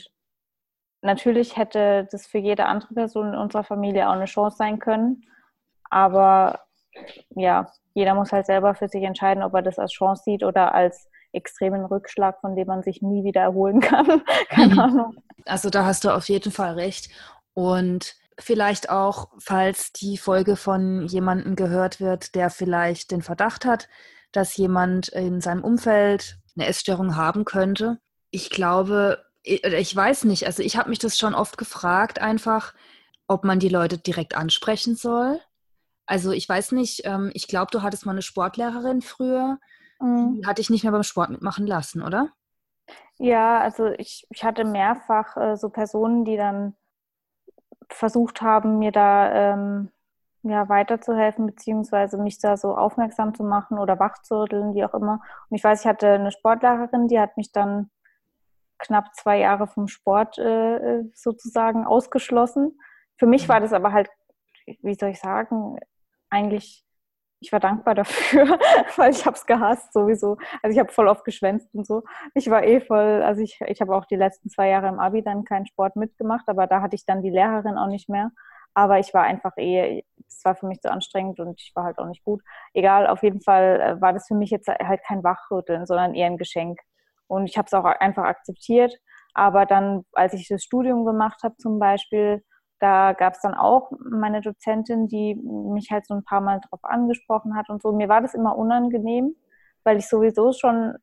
[1.01, 5.23] natürlich hätte das für jede andere Person in unserer Familie auch eine Chance sein können.
[5.89, 6.64] Aber
[7.35, 10.73] ja, jeder muss halt selber für sich entscheiden, ob er das als Chance sieht oder
[10.73, 14.21] als extremen Rückschlag, von dem man sich nie wieder erholen kann.
[14.49, 14.79] Keine mhm.
[14.79, 15.15] Ahnung.
[15.45, 17.09] Also da hast du auf jeden Fall recht.
[17.53, 23.87] Und vielleicht auch, falls die Folge von jemandem gehört wird, der vielleicht den Verdacht hat,
[24.31, 27.99] dass jemand in seinem Umfeld eine Essstörung haben könnte.
[28.31, 32.73] Ich glaube, ich weiß nicht, also ich habe mich das schon oft gefragt, einfach,
[33.27, 35.39] ob man die Leute direkt ansprechen soll.
[36.05, 39.59] Also ich weiß nicht, ähm, ich glaube, du hattest mal eine Sportlehrerin früher.
[39.99, 40.35] Mhm.
[40.35, 42.29] Die hatte ich nicht mehr beim Sport mitmachen lassen, oder?
[43.17, 46.75] Ja, also ich, ich hatte mehrfach äh, so Personen, die dann
[47.89, 49.91] versucht haben, mir da ähm,
[50.43, 55.21] ja, weiterzuhelfen, beziehungsweise mich da so aufmerksam zu machen oder wachzurütteln, wie auch immer.
[55.49, 57.89] Und ich weiß, ich hatte eine Sportlehrerin, die hat mich dann
[58.77, 62.77] knapp zwei Jahre vom Sport äh, sozusagen ausgeschlossen.
[63.17, 63.63] Für mich war mhm.
[63.63, 64.09] das aber halt,
[64.65, 65.79] wie soll ich sagen,
[66.35, 66.83] eigentlich,
[67.39, 68.45] ich war dankbar dafür,
[68.97, 70.37] weil ich habe es gehasst sowieso.
[70.61, 72.03] Also ich habe voll oft geschwänzt und so.
[72.33, 75.23] Ich war eh voll, also ich, ich habe auch die letzten zwei Jahre im Abi
[75.23, 78.31] dann keinen Sport mitgemacht, aber da hatte ich dann die Lehrerin auch nicht mehr.
[78.73, 81.97] Aber ich war einfach eh, es war für mich zu anstrengend und ich war halt
[81.97, 82.41] auch nicht gut.
[82.73, 86.27] Egal, auf jeden Fall äh, war das für mich jetzt halt kein Wachrütteln, sondern eher
[86.27, 86.79] ein Geschenk.
[87.27, 88.93] Und ich habe es auch einfach akzeptiert.
[89.33, 92.43] Aber dann, als ich das Studium gemacht habe zum Beispiel,
[92.85, 96.81] da gab es dann auch meine Dozentin, die mich halt so ein paar Mal drauf
[96.83, 97.91] angesprochen hat und so.
[97.91, 99.35] Mir war das immer unangenehm,
[99.83, 100.93] weil ich sowieso schon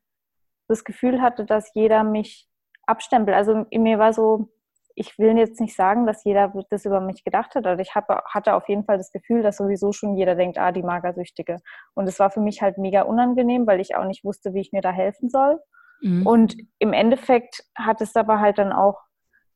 [0.69, 2.47] das Gefühl hatte, dass jeder mich
[2.85, 3.35] abstempelt.
[3.35, 4.47] Also mir war so,
[4.95, 8.07] ich will jetzt nicht sagen, dass jeder das über mich gedacht hat, aber ich hab,
[8.33, 11.57] hatte auf jeden Fall das Gefühl, dass sowieso schon jeder denkt, ah, die Magersüchtige.
[11.95, 14.71] Und es war für mich halt mega unangenehm, weil ich auch nicht wusste, wie ich
[14.71, 15.59] mir da helfen soll.
[16.01, 16.25] Mhm.
[16.25, 19.01] Und im Endeffekt hat es aber halt dann auch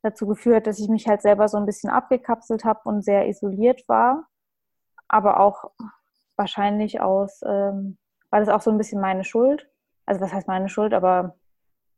[0.01, 3.87] dazu geführt, dass ich mich halt selber so ein bisschen abgekapselt habe und sehr isoliert
[3.87, 4.27] war.
[5.07, 5.71] Aber auch
[6.35, 7.97] wahrscheinlich aus, ähm,
[8.29, 9.69] war das auch so ein bisschen meine Schuld.
[10.05, 11.35] Also was heißt meine Schuld, aber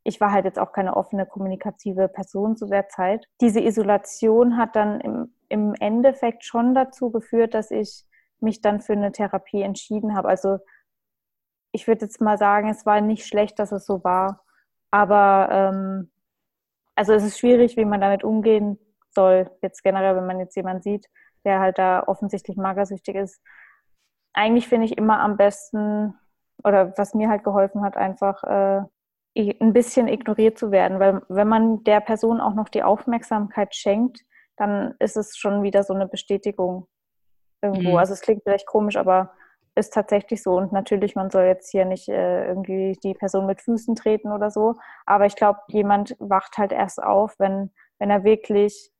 [0.03, 3.27] ich war halt jetzt auch keine offene kommunikative Person zu der Zeit.
[3.41, 8.05] Diese Isolation hat dann im, im Endeffekt schon dazu geführt, dass ich
[8.39, 10.29] mich dann für eine Therapie entschieden habe.
[10.29, 10.59] Also
[11.71, 14.43] ich würde jetzt mal sagen, es war nicht schlecht, dass es so war.
[14.91, 16.11] Aber ähm,
[16.99, 18.77] also es ist schwierig, wie man damit umgehen
[19.11, 21.07] soll, jetzt generell, wenn man jetzt jemanden sieht,
[21.45, 23.41] der halt da offensichtlich magersüchtig ist.
[24.33, 26.13] Eigentlich finde ich immer am besten,
[26.61, 28.81] oder was mir halt geholfen hat, einfach äh,
[29.33, 34.25] ein bisschen ignoriert zu werden, weil wenn man der Person auch noch die Aufmerksamkeit schenkt,
[34.57, 36.89] dann ist es schon wieder so eine Bestätigung
[37.61, 37.91] irgendwo.
[37.91, 37.97] Mhm.
[37.97, 39.31] Also es klingt vielleicht komisch, aber
[39.75, 40.57] ist tatsächlich so.
[40.57, 44.51] Und natürlich, man soll jetzt hier nicht äh, irgendwie die Person mit Füßen treten oder
[44.51, 44.75] so.
[45.05, 48.91] Aber ich glaube, jemand wacht halt erst auf, wenn, wenn er wirklich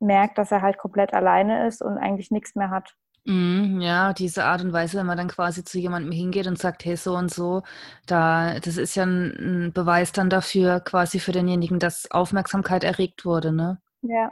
[0.00, 2.94] merkt, dass er halt komplett alleine ist und eigentlich nichts mehr hat.
[3.26, 6.84] Mm, ja, diese Art und Weise, wenn man dann quasi zu jemandem hingeht und sagt,
[6.84, 7.62] hey, so und so,
[8.06, 13.24] da, das ist ja ein, ein Beweis dann dafür, quasi für denjenigen, dass Aufmerksamkeit erregt
[13.24, 13.80] wurde, ne?
[14.02, 14.30] Ja.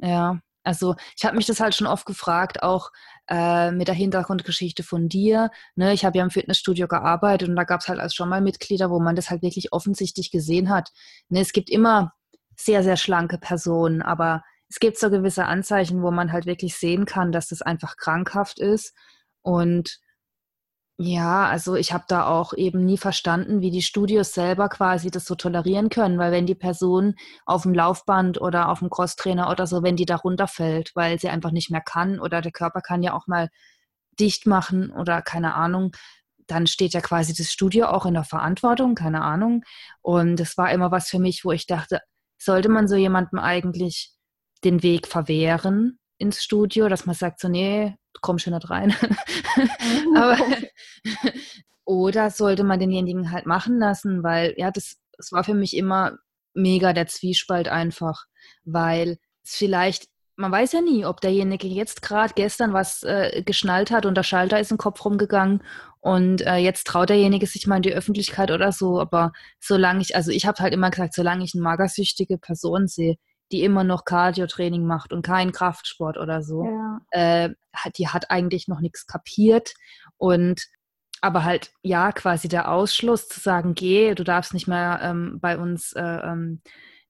[0.00, 2.90] Ja, also ich habe mich das halt schon oft gefragt, auch
[3.28, 5.50] äh, mit der Hintergrundgeschichte von dir.
[5.76, 5.92] Ne?
[5.92, 8.90] Ich habe ja im Fitnessstudio gearbeitet und da gab es halt als schon mal Mitglieder,
[8.90, 10.90] wo man das halt wirklich offensichtlich gesehen hat.
[11.28, 11.40] Ne?
[11.40, 12.12] Es gibt immer
[12.56, 17.06] sehr, sehr schlanke Personen, aber es gibt so gewisse Anzeichen, wo man halt wirklich sehen
[17.06, 18.94] kann, dass das einfach krankhaft ist.
[19.42, 20.00] Und
[21.00, 25.26] ja, also ich habe da auch eben nie verstanden, wie die Studios selber quasi das
[25.26, 27.14] so tolerieren können, weil wenn die Person
[27.46, 31.28] auf dem Laufband oder auf dem Crosstrainer oder so, wenn die da runterfällt, weil sie
[31.28, 33.48] einfach nicht mehr kann oder der Körper kann ja auch mal
[34.18, 35.92] dicht machen oder keine Ahnung,
[36.48, 39.62] dann steht ja quasi das Studio auch in der Verantwortung, keine Ahnung.
[40.02, 42.00] Und das war immer was für mich, wo ich dachte,
[42.38, 44.12] sollte man so jemandem eigentlich
[44.64, 48.94] den Weg verwehren ins Studio, dass man sagt so, nee, komm schon nicht rein.
[50.16, 50.38] Aber,
[51.84, 56.18] oder sollte man denjenigen halt machen lassen, weil ja, das, das war für mich immer
[56.54, 58.24] mega der Zwiespalt einfach,
[58.64, 63.90] weil es vielleicht, man weiß ja nie, ob derjenige jetzt gerade gestern was äh, geschnallt
[63.90, 65.62] hat und der Schalter ist im Kopf rumgegangen
[66.00, 70.14] und äh, jetzt traut derjenige sich mal in die Öffentlichkeit oder so, aber solange ich,
[70.14, 73.16] also ich habe halt immer gesagt, solange ich eine magersüchtige Person sehe,
[73.52, 77.00] die immer noch Cardio-Training macht und keinen Kraftsport oder so, ja.
[77.10, 77.50] äh,
[77.96, 79.74] die hat eigentlich noch nichts kapiert.
[80.16, 80.66] Und
[81.20, 85.58] aber halt, ja, quasi der Ausschluss zu sagen, geh, du darfst nicht mehr ähm, bei
[85.58, 86.62] uns äh, ähm,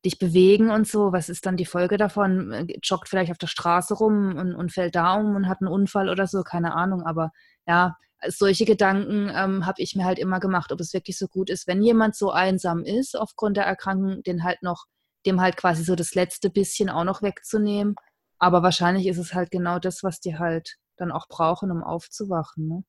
[0.05, 2.53] dich bewegen und so, was ist dann die Folge davon?
[2.53, 5.69] Äh, joggt vielleicht auf der Straße rum und, und fällt da um und hat einen
[5.71, 7.03] Unfall oder so, keine Ahnung.
[7.03, 7.33] Aber
[7.67, 7.97] ja,
[8.27, 11.67] solche Gedanken ähm, habe ich mir halt immer gemacht, ob es wirklich so gut ist,
[11.67, 14.87] wenn jemand so einsam ist aufgrund der Erkrankung, den halt noch
[15.27, 17.95] dem halt quasi so das letzte bisschen auch noch wegzunehmen.
[18.39, 22.69] Aber wahrscheinlich ist es halt genau das, was die halt dann auch brauchen, um aufzuwachen.
[22.69, 22.85] Ne?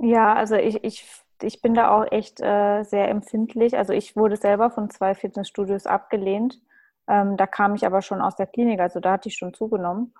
[0.00, 1.06] Ja, also ich, ich,
[1.40, 3.76] ich bin da auch echt äh, sehr empfindlich.
[3.76, 6.60] Also ich wurde selber von zwei Fitnessstudios abgelehnt.
[7.08, 10.14] Ähm, da kam ich aber schon aus der Klinik, also da hatte ich schon zugenommen.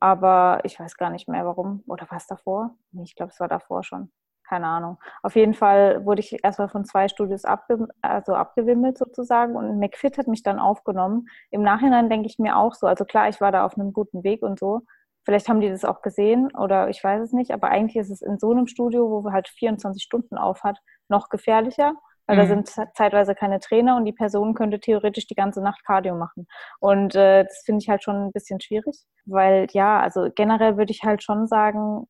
[0.00, 1.82] Aber ich weiß gar nicht mehr warum.
[1.88, 2.76] Oder war es davor?
[3.02, 4.12] Ich glaube, es war davor schon.
[4.48, 4.98] Keine Ahnung.
[5.22, 10.18] Auf jeden Fall wurde ich erstmal von zwei Studios abge also abgewimmelt sozusagen und McFit
[10.18, 11.26] hat mich dann aufgenommen.
[11.50, 14.24] Im Nachhinein denke ich mir auch so, also klar, ich war da auf einem guten
[14.24, 14.82] Weg und so.
[15.24, 18.22] Vielleicht haben die das auch gesehen oder ich weiß es nicht, aber eigentlich ist es
[18.22, 21.92] in so einem Studio, wo wir halt 24 Stunden auf hat, noch gefährlicher,
[22.26, 22.40] weil mhm.
[22.40, 26.46] da sind zeitweise keine Trainer und die Person könnte theoretisch die ganze Nacht Cardio machen.
[26.80, 30.92] Und äh, das finde ich halt schon ein bisschen schwierig, weil ja, also generell würde
[30.92, 32.06] ich halt schon sagen,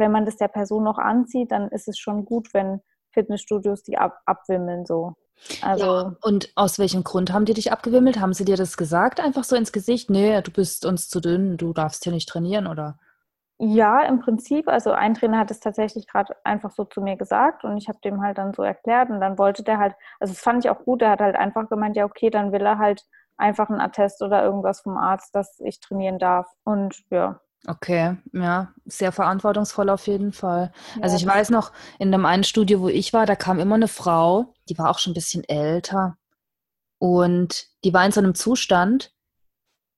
[0.00, 2.80] wenn man das der Person noch anzieht, dann ist es schon gut, wenn
[3.12, 5.14] Fitnessstudios die ab abwimmeln so.
[5.62, 8.20] Also ja, und aus welchem Grund haben die dich abgewimmelt?
[8.20, 10.10] Haben sie dir das gesagt, einfach so ins Gesicht?
[10.10, 12.98] Nee, du bist uns zu dünn, du darfst hier nicht trainieren, oder?
[13.58, 14.68] Ja, im Prinzip.
[14.68, 17.98] Also ein Trainer hat es tatsächlich gerade einfach so zu mir gesagt und ich habe
[18.02, 20.84] dem halt dann so erklärt und dann wollte der halt, also das fand ich auch
[20.84, 23.04] gut, der hat halt einfach gemeint, ja okay, dann will er halt
[23.36, 26.46] einfach einen Attest oder irgendwas vom Arzt, dass ich trainieren darf.
[26.64, 30.72] Und ja, Okay, ja, sehr verantwortungsvoll auf jeden Fall.
[30.96, 33.74] Ja, also ich weiß noch, in dem einen Studio, wo ich war, da kam immer
[33.74, 36.16] eine Frau, die war auch schon ein bisschen älter
[36.98, 39.12] und die war in so einem Zustand,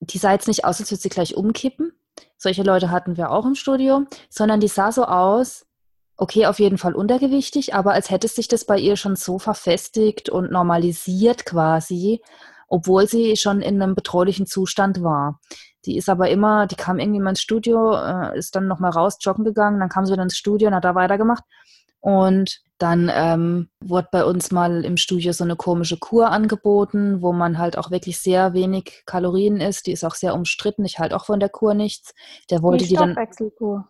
[0.01, 1.93] die sah jetzt nicht aus, als würde sie gleich umkippen.
[2.37, 5.67] Solche Leute hatten wir auch im Studio, sondern die sah so aus,
[6.17, 10.29] okay, auf jeden Fall untergewichtig, aber als hätte sich das bei ihr schon so verfestigt
[10.29, 12.21] und normalisiert quasi,
[12.69, 15.41] obwohl sie schon in einem betreulichen Zustand war.
[15.85, 19.19] Die ist aber immer, die kam irgendwie mal ins Studio, äh, ist dann nochmal raus,
[19.21, 21.45] joggen gegangen, dann kam sie wieder ins Studio und hat da weitergemacht.
[22.03, 27.33] Und dann ähm, wurde bei uns mal im Studio so eine komische Kur angeboten, wo
[27.33, 29.87] man halt auch wirklich sehr wenig Kalorien isst.
[29.87, 30.85] Die ist auch sehr umstritten.
[30.85, 32.13] Ich halte auch von der Kur nichts.
[32.51, 33.15] Der wollte die, die dann.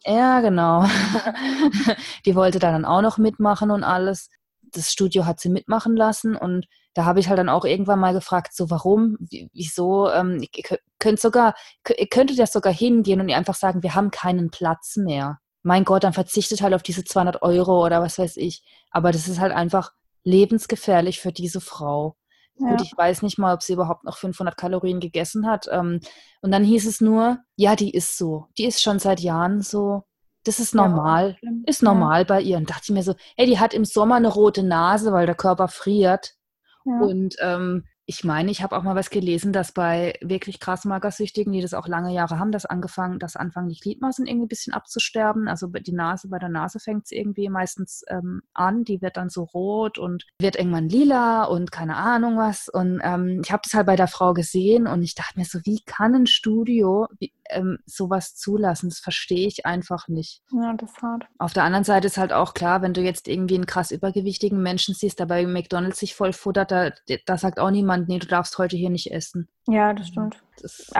[0.04, 0.84] Ja, genau.
[2.26, 4.28] die wollte da dann auch noch mitmachen und alles.
[4.60, 8.12] Das Studio hat sie mitmachen lassen und da habe ich halt dann auch irgendwann mal
[8.12, 9.16] gefragt, so warum,
[9.52, 11.54] wieso, ähm, ihr könnt sogar,
[11.96, 15.38] ihr könntet ja sogar hingehen und ihr einfach sagen, wir haben keinen Platz mehr.
[15.62, 18.64] Mein Gott, dann verzichtet halt auf diese 200 Euro oder was weiß ich.
[18.90, 19.92] Aber das ist halt einfach
[20.24, 22.16] lebensgefährlich für diese Frau.
[22.58, 22.70] Ja.
[22.70, 25.68] Gut, ich weiß nicht mal, ob sie überhaupt noch 500 Kalorien gegessen hat.
[25.70, 26.00] Ähm,
[26.40, 28.46] und dann hieß es nur, ja, die ist so.
[28.58, 30.02] Die ist schon seit Jahren so.
[30.44, 31.38] Das ist normal.
[31.40, 32.24] Ja, ist normal ja.
[32.24, 32.56] bei ihr.
[32.56, 35.36] Und dachte ich mir so, hey, die hat im Sommer eine rote Nase, weil der
[35.36, 36.34] Körper friert.
[36.84, 41.52] Und ähm, ich meine, ich habe auch mal was gelesen, dass bei wirklich krass Magersüchtigen,
[41.52, 44.72] die das auch lange Jahre haben, dass angefangen, dass anfangen die Gliedmaßen irgendwie ein bisschen
[44.72, 45.46] abzusterben.
[45.46, 49.30] Also die Nase, bei der Nase fängt es irgendwie meistens ähm, an, die wird dann
[49.30, 52.68] so rot und wird irgendwann lila und keine Ahnung was.
[52.68, 55.60] Und ähm, ich habe das halt bei der Frau gesehen und ich dachte mir so,
[55.64, 58.88] wie kann ein Studio wie, ähm, sowas zulassen?
[58.88, 60.42] Das verstehe ich einfach nicht.
[60.52, 61.24] Ja, das ist hart.
[61.38, 64.62] Auf der anderen Seite ist halt auch klar, wenn du jetzt irgendwie einen krass übergewichtigen
[64.62, 66.90] Menschen siehst, der bei McDonalds sich voll futtert, da,
[67.26, 69.48] da sagt auch niemand, nee, du darfst heute hier nicht essen.
[69.66, 70.42] Ja, das stimmt.
[70.60, 70.90] Das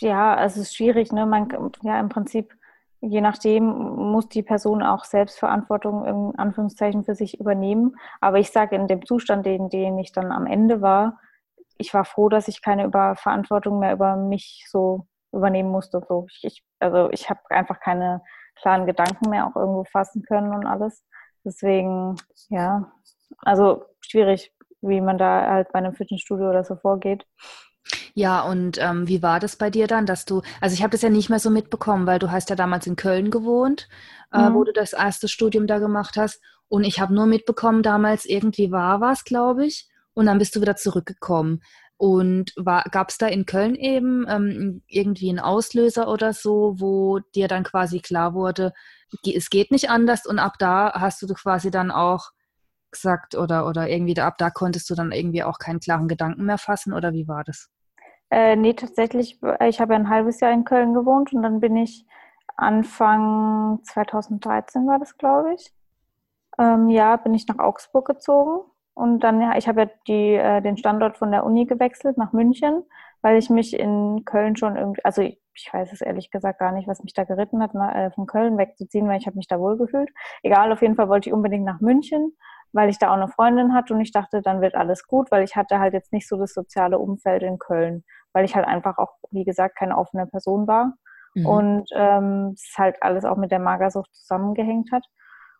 [0.00, 1.26] ja, also es ist schwierig, ne?
[1.26, 1.48] Man,
[1.82, 2.54] ja, im Prinzip,
[3.00, 7.96] je nachdem, muss die Person auch Selbstverantwortung in Anführungszeichen für sich übernehmen.
[8.20, 11.18] Aber ich sage, in dem Zustand, den, den ich dann am Ende war,
[11.78, 16.02] ich war froh, dass ich keine über Verantwortung mehr über mich so übernehmen musste.
[16.08, 16.26] So.
[16.42, 18.22] Ich, also ich habe einfach keine
[18.56, 21.04] klaren Gedanken mehr auch irgendwo fassen können und alles.
[21.44, 22.16] Deswegen,
[22.48, 22.92] ja,
[23.38, 27.24] also schwierig wie man da halt bei einem Fitnessstudio oder so vorgeht.
[28.14, 31.02] Ja, und ähm, wie war das bei dir dann, dass du, also ich habe das
[31.02, 33.88] ja nicht mehr so mitbekommen, weil du hast ja damals in Köln gewohnt,
[34.32, 34.54] äh, mhm.
[34.54, 36.42] wo du das erste Studium da gemacht hast.
[36.68, 40.60] Und ich habe nur mitbekommen, damals irgendwie war was, glaube ich, und dann bist du
[40.60, 41.62] wieder zurückgekommen.
[42.02, 42.52] Und
[42.90, 47.62] gab es da in Köln eben ähm, irgendwie einen Auslöser oder so, wo dir dann
[47.62, 48.72] quasi klar wurde,
[49.24, 52.30] es geht nicht anders und ab da hast du quasi dann auch
[52.90, 56.58] gesagt oder, oder irgendwie ab da konntest du dann irgendwie auch keinen klaren Gedanken mehr
[56.58, 57.70] fassen oder wie war das?
[58.32, 61.76] Äh, nee, tatsächlich, ich habe ja ein halbes Jahr in Köln gewohnt und dann bin
[61.76, 62.04] ich
[62.56, 65.72] Anfang 2013 war das, glaube ich.
[66.58, 70.60] Ähm, ja, bin ich nach Augsburg gezogen und dann, ja, ich habe ja die, äh,
[70.60, 72.82] den Standort von der Uni gewechselt nach München,
[73.22, 76.72] weil ich mich in Köln schon irgendwie, also ich, ich weiß es ehrlich gesagt gar
[76.72, 79.48] nicht, was mich da geritten hat, na, äh, von Köln wegzuziehen, weil ich habe mich
[79.48, 80.10] da wohl gefühlt.
[80.42, 82.32] Egal, auf jeden Fall wollte ich unbedingt nach München
[82.72, 85.44] weil ich da auch eine Freundin hatte und ich dachte, dann wird alles gut, weil
[85.44, 88.98] ich hatte halt jetzt nicht so das soziale Umfeld in Köln, weil ich halt einfach
[88.98, 90.94] auch, wie gesagt, keine offene Person war
[91.34, 91.46] mhm.
[91.46, 95.04] und ähm, es halt alles auch mit der Magersucht zusammengehängt hat.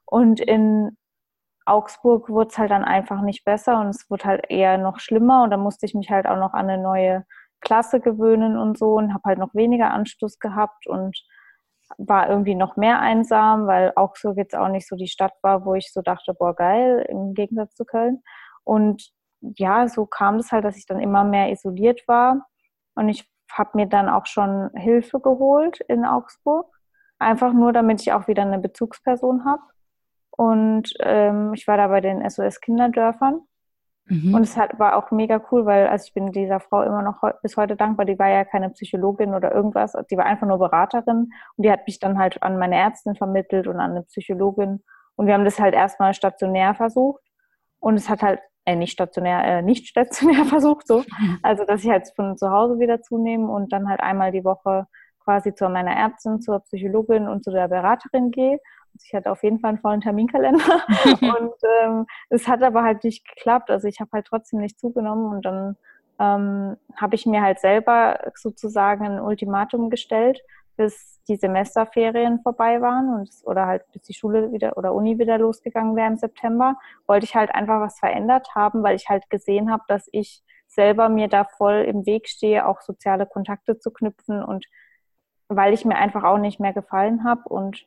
[0.06, 0.96] Und in
[1.66, 5.42] Augsburg wurde es halt dann einfach nicht besser und es wurde halt eher noch schlimmer
[5.44, 7.24] und da musste ich mich halt auch noch an eine neue
[7.60, 11.16] Klasse gewöhnen und so und habe halt noch weniger Anschluss gehabt und
[11.98, 15.74] war irgendwie noch mehr einsam, weil Augsburg jetzt auch nicht so die Stadt war, wo
[15.74, 18.22] ich so dachte, boah, geil, im Gegensatz zu Köln.
[18.64, 22.46] Und ja, so kam es halt, dass ich dann immer mehr isoliert war.
[22.94, 26.66] Und ich habe mir dann auch schon Hilfe geholt in Augsburg.
[27.18, 29.62] Einfach nur, damit ich auch wieder eine Bezugsperson habe.
[30.36, 33.40] Und ähm, ich war da bei den SOS-Kinderdörfern.
[34.06, 34.34] Mhm.
[34.34, 37.22] Und es hat, war auch mega cool, weil also ich bin dieser Frau immer noch
[37.42, 38.04] bis heute dankbar.
[38.04, 41.86] Die war ja keine Psychologin oder irgendwas, die war einfach nur Beraterin und die hat
[41.86, 44.82] mich dann halt an meine Ärztin vermittelt und an eine Psychologin.
[45.14, 47.22] Und wir haben das halt erstmal stationär versucht
[47.78, 51.04] und es hat halt äh, nicht stationär, äh, nicht stationär versucht, so.
[51.42, 54.86] Also, dass ich halt von zu Hause wieder zunehme und dann halt einmal die Woche
[55.24, 58.58] quasi zu meiner Ärztin, zur Psychologin und zu der Beraterin gehe.
[59.02, 60.82] Ich hatte auf jeden Fall einen vollen Terminkalender.
[61.20, 63.70] Und ähm, es hat aber halt nicht geklappt.
[63.70, 65.32] Also ich habe halt trotzdem nicht zugenommen.
[65.32, 65.76] Und dann
[66.18, 70.40] ähm, habe ich mir halt selber sozusagen ein Ultimatum gestellt,
[70.76, 75.38] bis die Semesterferien vorbei waren und oder halt bis die Schule wieder oder Uni wieder
[75.38, 76.76] losgegangen wäre im September,
[77.06, 81.08] wollte ich halt einfach was verändert haben, weil ich halt gesehen habe, dass ich selber
[81.08, 84.66] mir da voll im Weg stehe, auch soziale Kontakte zu knüpfen und
[85.48, 87.48] weil ich mir einfach auch nicht mehr gefallen habe.
[87.48, 87.86] Und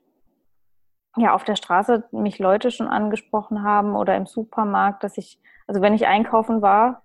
[1.18, 5.82] ja auf der Straße mich Leute schon angesprochen haben oder im Supermarkt, dass ich, also
[5.82, 7.04] wenn ich einkaufen war,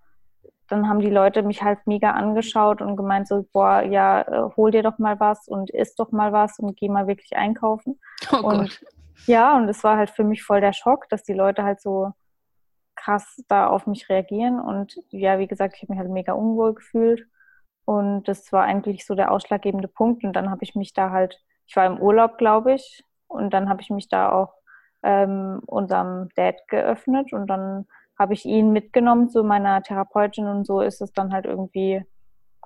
[0.69, 4.71] dann haben die Leute mich halt mega angeschaut und gemeint so, boah, ja, äh, hol
[4.71, 7.99] dir doch mal was und isst doch mal was und geh mal wirklich einkaufen.
[8.33, 8.81] Oh und Gott.
[9.27, 12.13] ja, und es war halt für mich voll der Schock, dass die Leute halt so
[12.95, 16.75] krass da auf mich reagieren und ja, wie gesagt, ich habe mich halt mega unwohl
[16.75, 17.27] gefühlt
[17.85, 21.41] und das war eigentlich so der ausschlaggebende Punkt und dann habe ich mich da halt,
[21.67, 24.55] ich war im Urlaub, glaube ich, und dann habe ich mich da auch
[25.03, 27.87] ähm, unserem Dad geöffnet und dann
[28.19, 32.03] habe ich ihn mitgenommen zu meiner Therapeutin und so ist es dann halt irgendwie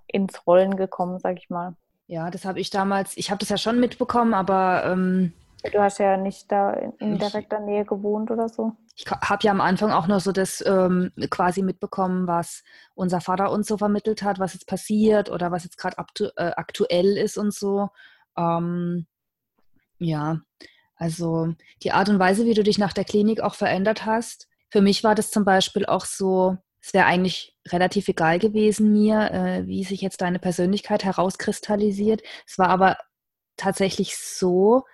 [0.09, 1.77] ins Rollen gekommen, sag ich mal.
[2.07, 5.33] Ja, das habe ich damals, ich habe das ja schon mitbekommen, aber ähm,
[5.73, 8.73] du hast ja nicht da in, in direkter Nähe gewohnt oder so.
[8.97, 12.62] Ich habe ja am Anfang auch noch so das ähm, quasi mitbekommen, was
[12.95, 15.97] unser Vater uns so vermittelt hat, was jetzt passiert oder was jetzt gerade
[16.37, 17.89] äh, aktuell ist und so.
[18.37, 19.07] Ähm,
[19.99, 20.41] ja,
[20.97, 24.81] also die Art und Weise, wie du dich nach der Klinik auch verändert hast, für
[24.81, 29.67] mich war das zum Beispiel auch so, es wäre eigentlich relativ egal gewesen mir, äh,
[29.67, 32.23] wie sich jetzt deine Persönlichkeit herauskristallisiert.
[32.47, 32.99] Es war aber
[33.57, 34.85] tatsächlich so,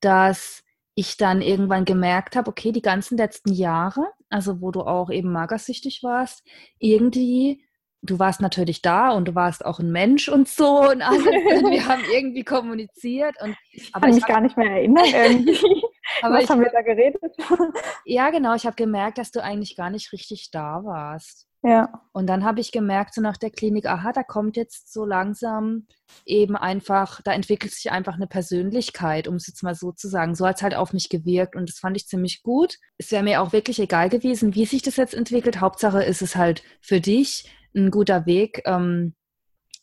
[0.00, 0.62] dass
[0.94, 5.32] ich dann irgendwann gemerkt habe, okay, die ganzen letzten Jahre, also wo du auch eben
[5.32, 6.42] magersüchtig warst,
[6.78, 7.64] irgendwie,
[8.02, 11.26] du warst natürlich da und du warst auch ein Mensch und so und alles.
[11.26, 13.36] und wir haben irgendwie kommuniziert.
[13.42, 13.56] Und,
[13.92, 15.82] aber ich kann mich gar nicht mehr erinnern irgendwie.
[16.22, 17.22] Aber Was ich, haben wir da geredet?
[18.04, 18.54] ja, genau.
[18.54, 21.46] Ich habe gemerkt, dass du eigentlich gar nicht richtig da warst.
[21.62, 22.02] Ja.
[22.12, 25.86] Und dann habe ich gemerkt, so nach der Klinik, aha, da kommt jetzt so langsam
[26.24, 30.34] eben einfach, da entwickelt sich einfach eine Persönlichkeit, um es jetzt mal so zu sagen.
[30.34, 32.76] So hat es halt auf mich gewirkt und das fand ich ziemlich gut.
[32.98, 35.60] Es wäre mir auch wirklich egal gewesen, wie sich das jetzt entwickelt.
[35.60, 37.44] Hauptsache ist es halt für dich
[37.74, 39.14] ein guter Weg, ähm,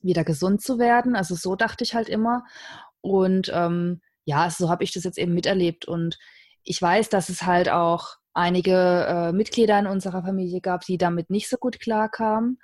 [0.02, 1.16] wieder gesund zu werden.
[1.16, 2.44] Also so dachte ich halt immer.
[3.02, 5.86] Und ähm, ja, so habe ich das jetzt eben miterlebt.
[5.86, 6.18] Und
[6.64, 11.30] ich weiß, dass es halt auch einige äh, Mitglieder in unserer Familie gab, die damit
[11.30, 12.60] nicht so gut klarkamen.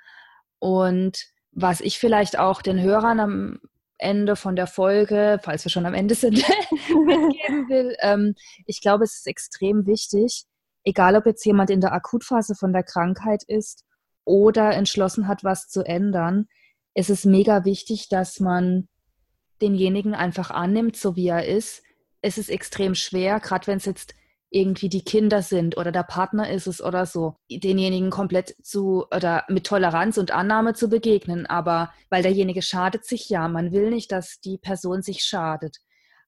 [0.58, 3.60] Und was ich vielleicht auch den Hörern am
[3.98, 6.36] Ende von der Folge, falls wir schon am Ende sind,
[6.70, 8.34] mitgeben will, ähm,
[8.66, 10.44] ich glaube, es ist extrem wichtig,
[10.84, 13.84] egal ob jetzt jemand in der Akutphase von der Krankheit ist
[14.24, 16.46] oder entschlossen hat, was zu ändern,
[16.94, 18.88] es ist mega wichtig, dass man
[19.60, 21.82] denjenigen einfach annimmt, so wie er ist.
[22.22, 24.14] Es ist extrem schwer, gerade wenn es jetzt
[24.50, 29.44] irgendwie die Kinder sind oder der Partner ist es oder so, denjenigen komplett zu oder
[29.48, 31.46] mit Toleranz und Annahme zu begegnen.
[31.46, 35.78] Aber weil derjenige schadet sich ja, man will nicht, dass die Person sich schadet.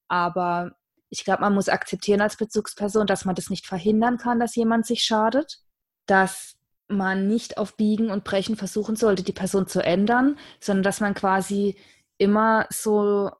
[0.08, 0.72] Aber
[1.08, 4.86] ich glaube, man muss akzeptieren als Bezugsperson, dass man das nicht verhindern kann, dass jemand
[4.86, 5.60] sich schadet,
[6.06, 6.55] dass
[6.88, 11.14] man nicht auf Biegen und Brechen versuchen sollte, die Person zu ändern, sondern dass man
[11.14, 11.76] quasi
[12.18, 13.30] immer so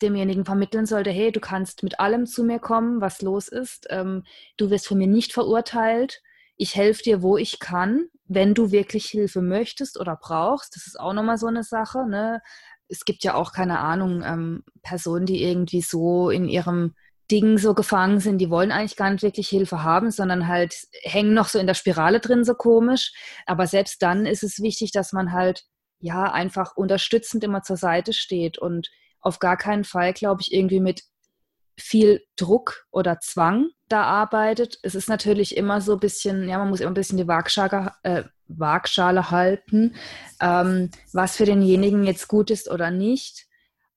[0.00, 3.86] demjenigen vermitteln sollte, hey, du kannst mit allem zu mir kommen, was los ist.
[3.90, 4.24] Ähm,
[4.56, 6.22] du wirst von mir nicht verurteilt.
[6.56, 10.76] Ich helfe dir, wo ich kann, wenn du wirklich Hilfe möchtest oder brauchst.
[10.76, 12.06] Das ist auch nochmal so eine Sache.
[12.08, 12.42] Ne?
[12.88, 16.94] Es gibt ja auch, keine Ahnung, ähm, Personen, die irgendwie so in ihrem
[17.30, 21.34] Ding so gefangen sind, die wollen eigentlich gar nicht wirklich Hilfe haben, sondern halt hängen
[21.34, 23.12] noch so in der Spirale drin, so komisch.
[23.46, 25.64] Aber selbst dann ist es wichtig, dass man halt
[26.00, 30.80] ja einfach unterstützend immer zur Seite steht und auf gar keinen Fall, glaube ich, irgendwie
[30.80, 31.04] mit
[31.78, 34.78] viel Druck oder Zwang da arbeitet.
[34.82, 37.92] Es ist natürlich immer so ein bisschen, ja, man muss immer ein bisschen die Waagschale,
[38.02, 39.94] äh, Waagschale halten,
[40.40, 43.46] ähm, was für denjenigen jetzt gut ist oder nicht.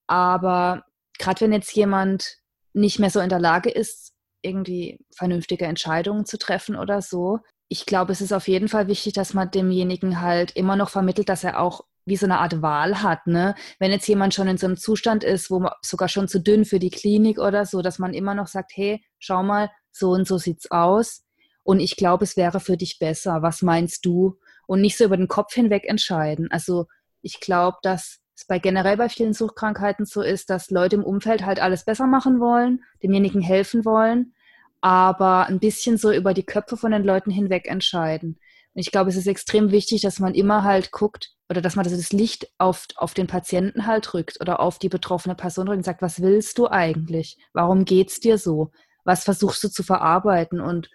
[0.07, 0.85] Aber
[1.17, 2.37] gerade wenn jetzt jemand
[2.75, 7.85] nicht mehr so in der Lage ist, irgendwie vernünftige Entscheidungen zu treffen oder so, ich
[7.85, 11.43] glaube, es ist auf jeden Fall wichtig, dass man demjenigen halt immer noch vermittelt, dass
[11.43, 13.25] er auch wie so eine Art Wahl hat.
[13.25, 13.55] Ne?
[13.79, 16.65] Wenn jetzt jemand schon in so einem Zustand ist, wo man sogar schon zu dünn
[16.65, 20.27] für die Klinik oder so, dass man immer noch sagt, hey, schau mal, so und
[20.27, 21.23] so sieht's aus.
[21.63, 23.41] Und ich glaube, es wäre für dich besser.
[23.41, 24.37] Was meinst du?
[24.67, 26.51] Und nicht so über den Kopf hinweg entscheiden.
[26.51, 26.85] Also
[27.23, 31.45] ich glaube, dass es bei generell bei vielen Suchtkrankheiten so ist, dass Leute im Umfeld
[31.45, 34.33] halt alles besser machen wollen, demjenigen helfen wollen,
[34.81, 38.39] aber ein bisschen so über die Köpfe von den Leuten hinweg entscheiden.
[38.73, 41.85] Und ich glaube, es ist extrem wichtig, dass man immer halt guckt oder dass man
[41.85, 45.85] das Licht auf, auf den Patienten halt rückt oder auf die betroffene Person rückt und
[45.85, 47.37] sagt, was willst du eigentlich?
[47.53, 48.71] Warum geht's dir so?
[49.05, 50.59] Was versuchst du zu verarbeiten?
[50.59, 50.89] Und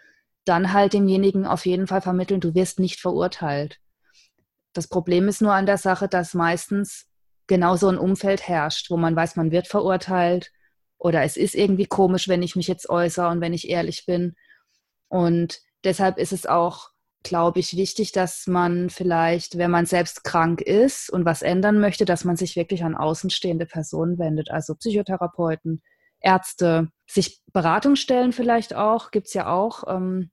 [0.45, 3.79] dann halt demjenigen auf jeden Fall vermitteln, du wirst nicht verurteilt.
[4.73, 7.07] Das Problem ist nur an der Sache, dass meistens
[7.51, 10.53] genau so ein Umfeld herrscht, wo man weiß, man wird verurteilt
[10.99, 14.37] oder es ist irgendwie komisch, wenn ich mich jetzt äußere und wenn ich ehrlich bin.
[15.09, 16.91] Und deshalb ist es auch,
[17.25, 22.05] glaube ich, wichtig, dass man vielleicht, wenn man selbst krank ist und was ändern möchte,
[22.05, 25.83] dass man sich wirklich an außenstehende Personen wendet, also Psychotherapeuten,
[26.21, 29.83] Ärzte, sich Beratungsstellen vielleicht auch, gibt es ja auch.
[29.89, 30.31] Ähm,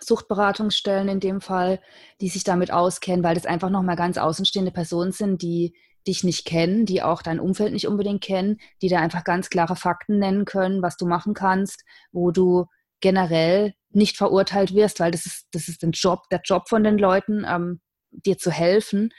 [0.00, 1.80] Suchtberatungsstellen in dem Fall,
[2.20, 5.74] die sich damit auskennen, weil das einfach nochmal ganz außenstehende Personen sind, die
[6.06, 9.76] dich nicht kennen, die auch dein Umfeld nicht unbedingt kennen, die da einfach ganz klare
[9.76, 12.66] Fakten nennen können, was du machen kannst, wo du
[13.00, 16.98] generell nicht verurteilt wirst, weil das ist, das ist der Job, der Job von den
[16.98, 17.80] Leuten, ähm,
[18.10, 19.12] dir zu helfen.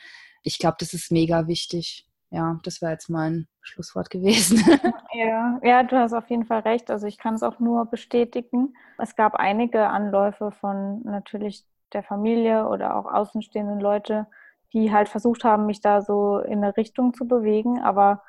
[0.44, 2.08] Ich glaube, das ist mega wichtig.
[2.32, 4.58] Ja, das wäre jetzt mein Schlusswort gewesen.
[5.14, 6.90] ja, ja, du hast auf jeden Fall recht.
[6.90, 8.74] Also ich kann es auch nur bestätigen.
[8.98, 11.64] Es gab einige Anläufe von natürlich
[11.94, 14.26] der Familie oder auch außenstehenden Leute,
[14.74, 17.82] die halt versucht haben, mich da so in eine Richtung zu bewegen.
[17.82, 18.24] Aber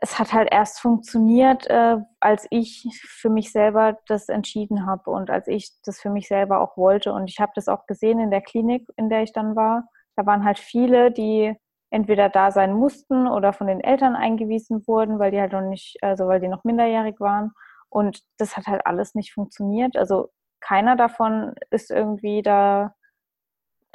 [0.00, 5.30] es hat halt erst funktioniert, äh, als ich für mich selber das entschieden habe und
[5.30, 7.12] als ich das für mich selber auch wollte.
[7.12, 9.88] Und ich habe das auch gesehen in der Klinik, in der ich dann war.
[10.16, 11.54] Da waren halt viele, die
[11.90, 15.98] entweder da sein mussten oder von den Eltern eingewiesen wurden, weil die halt noch nicht,
[16.02, 17.52] also weil die noch minderjährig waren.
[17.88, 19.96] Und das hat halt alles nicht funktioniert.
[19.96, 20.28] Also
[20.60, 22.94] keiner davon ist irgendwie da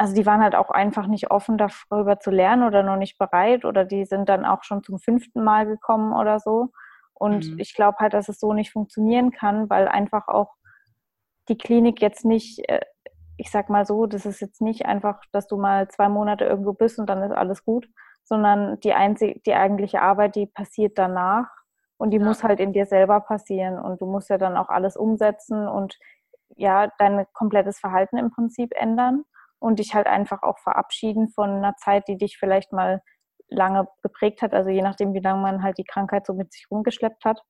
[0.03, 3.63] also die waren halt auch einfach nicht offen darüber zu lernen oder noch nicht bereit
[3.63, 6.71] oder die sind dann auch schon zum fünften Mal gekommen oder so.
[7.13, 7.59] Und mhm.
[7.59, 10.55] ich glaube halt, dass es so nicht funktionieren kann, weil einfach auch
[11.47, 12.81] die Klinik jetzt nicht, äh,
[13.37, 16.73] ich sag mal so, das ist jetzt nicht einfach, dass du mal zwei Monate irgendwo
[16.73, 17.87] bist und dann ist alles gut,
[18.25, 21.47] sondern die einzige, die eigentliche Arbeit, die passiert danach
[21.95, 22.25] und die ja.
[22.25, 25.97] muss halt in dir selber passieren und du musst ja dann auch alles umsetzen und
[26.57, 29.23] ja, dein komplettes Verhalten im Prinzip ändern
[29.64, 33.01] und dich halt einfach auch verabschieden von einer Zeit, die dich vielleicht mal
[33.47, 36.68] lange geprägt hat, also je nachdem, wie lange man halt die Krankheit so mit sich
[36.70, 37.41] rumgeschleppt hat.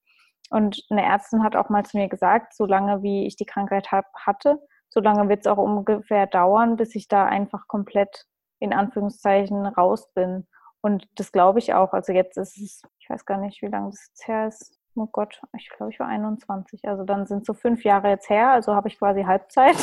[0.52, 4.06] Und eine Ärztin hat auch mal zu mir gesagt, solange wie ich die Krankheit hab,
[4.14, 4.60] hatte,
[4.90, 8.26] solange wird es auch ungefähr dauern, bis ich da einfach komplett
[8.60, 10.48] in Anführungszeichen raus bin.
[10.82, 11.94] Und das glaube ich auch.
[11.94, 15.08] Also jetzt ist es, ich weiß gar nicht, wie lange das jetzt her ist, oh
[15.12, 16.88] Gott, ich glaube, ich war 21.
[16.88, 19.78] Also dann sind so fünf Jahre jetzt her, also habe ich quasi Halbzeit.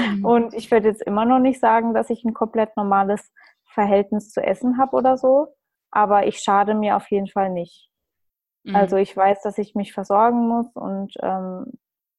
[0.00, 0.24] Mhm.
[0.24, 3.32] Und ich würde jetzt immer noch nicht sagen, dass ich ein komplett normales
[3.64, 5.54] Verhältnis zu Essen habe oder so.
[5.90, 7.90] Aber ich schade mir auf jeden Fall nicht.
[8.64, 8.76] Mhm.
[8.76, 11.72] Also ich weiß, dass ich mich versorgen muss und ähm,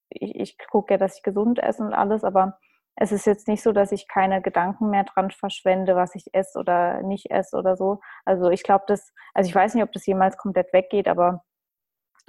[0.09, 2.57] ich, ich gucke ja, dass ich gesund esse und alles, aber
[2.95, 6.59] es ist jetzt nicht so, dass ich keine Gedanken mehr dran verschwende, was ich esse
[6.59, 8.01] oder nicht esse oder so.
[8.25, 11.43] Also ich glaube, das, also ich weiß nicht, ob das jemals komplett weggeht, aber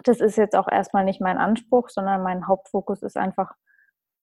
[0.04, 3.54] das ist jetzt auch erstmal nicht mein Anspruch, sondern mein Hauptfokus ist einfach,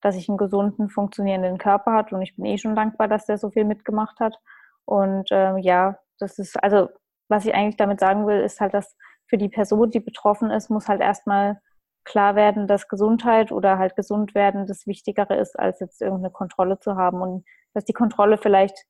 [0.01, 3.37] dass ich einen gesunden, funktionierenden Körper habe und ich bin eh schon dankbar, dass der
[3.37, 4.37] so viel mitgemacht hat.
[4.85, 6.89] Und ähm, ja, das ist, also
[7.29, 8.95] was ich eigentlich damit sagen will, ist halt, dass
[9.27, 11.59] für die Person, die betroffen ist, muss halt erstmal
[12.05, 16.79] klar werden, dass Gesundheit oder halt gesund werden das Wichtigere ist, als jetzt irgendeine Kontrolle
[16.79, 18.85] zu haben und dass die Kontrolle vielleicht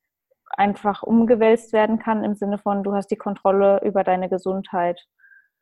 [0.50, 5.04] einfach umgewälzt werden kann im Sinne von, du hast die Kontrolle über deine Gesundheit.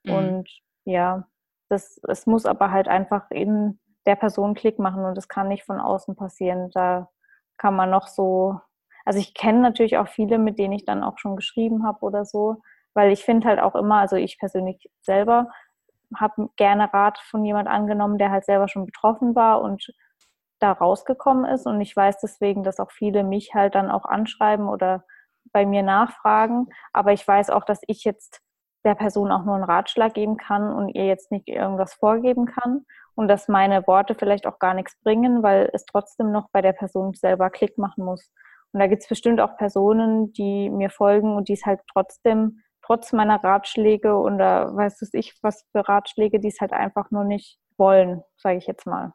[0.03, 0.13] Mhm.
[0.13, 0.49] Und
[0.85, 1.27] ja,
[1.69, 5.63] das, es muss aber halt einfach in der Person Klick machen und das kann nicht
[5.65, 6.69] von außen passieren.
[6.73, 7.09] Da
[7.57, 8.59] kann man noch so,
[9.05, 12.25] also ich kenne natürlich auch viele, mit denen ich dann auch schon geschrieben habe oder
[12.25, 12.61] so,
[12.93, 15.49] weil ich finde halt auch immer, also ich persönlich selber
[16.15, 19.91] habe gerne Rat von jemand angenommen, der halt selber schon betroffen war und
[20.59, 24.69] da rausgekommen ist und ich weiß deswegen, dass auch viele mich halt dann auch anschreiben
[24.69, 25.03] oder
[25.51, 28.41] bei mir nachfragen, aber ich weiß auch, dass ich jetzt
[28.85, 32.85] der Person auch nur einen Ratschlag geben kann und ihr jetzt nicht irgendwas vorgeben kann
[33.15, 36.73] und dass meine Worte vielleicht auch gar nichts bringen, weil es trotzdem noch bei der
[36.73, 38.29] Person selber Klick machen muss.
[38.71, 42.61] Und da gibt es bestimmt auch Personen, die mir folgen und die es halt trotzdem,
[42.85, 47.23] trotz meiner Ratschläge oder weiß es ich, was für Ratschläge, die es halt einfach nur
[47.23, 49.13] nicht wollen, sage ich jetzt mal.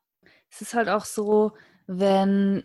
[0.50, 1.52] Es ist halt auch so,
[1.86, 2.64] wenn,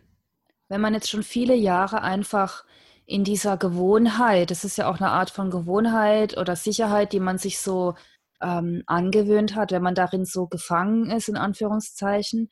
[0.69, 2.65] wenn man jetzt schon viele Jahre einfach
[3.05, 7.37] in dieser Gewohnheit, das ist ja auch eine Art von Gewohnheit oder Sicherheit, die man
[7.37, 7.95] sich so
[8.41, 12.49] ähm, angewöhnt hat, wenn man darin so gefangen ist, in Anführungszeichen.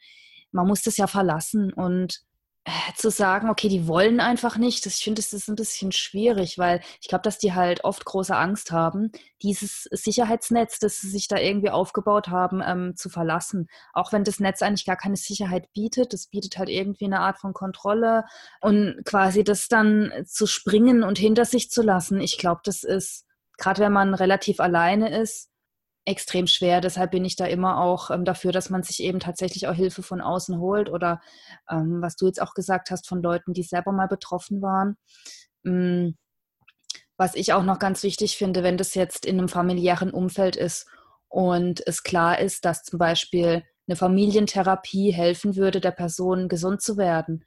[0.52, 2.22] Man muss das ja verlassen und
[2.96, 6.58] zu sagen, okay, die wollen einfach nicht, das, ich finde, das ist ein bisschen schwierig,
[6.58, 9.12] weil ich glaube, dass die halt oft große Angst haben,
[9.42, 13.68] dieses Sicherheitsnetz, das sie sich da irgendwie aufgebaut haben, ähm, zu verlassen.
[13.94, 17.40] Auch wenn das Netz eigentlich gar keine Sicherheit bietet, das bietet halt irgendwie eine Art
[17.40, 18.26] von Kontrolle
[18.62, 22.22] und quasi das dann zu springen und hinter sich zu lassen.
[22.22, 23.26] Ich glaube, das ist,
[23.58, 25.50] gerade wenn man relativ alleine ist,
[26.06, 26.82] extrem schwer.
[26.82, 30.04] Deshalb bin ich da immer auch ähm, dafür, dass man sich eben tatsächlich auch Hilfe
[30.04, 31.22] von außen holt oder
[31.70, 34.98] ähm, was du jetzt auch gesagt hast von Leuten, die selber mal betroffen waren.
[35.66, 36.18] Ähm,
[37.16, 40.88] was ich auch noch ganz wichtig finde, wenn das jetzt in einem familiären Umfeld ist
[41.30, 46.98] und es klar ist, dass zum Beispiel eine Familientherapie helfen würde, der Person gesund zu
[46.98, 47.46] werden.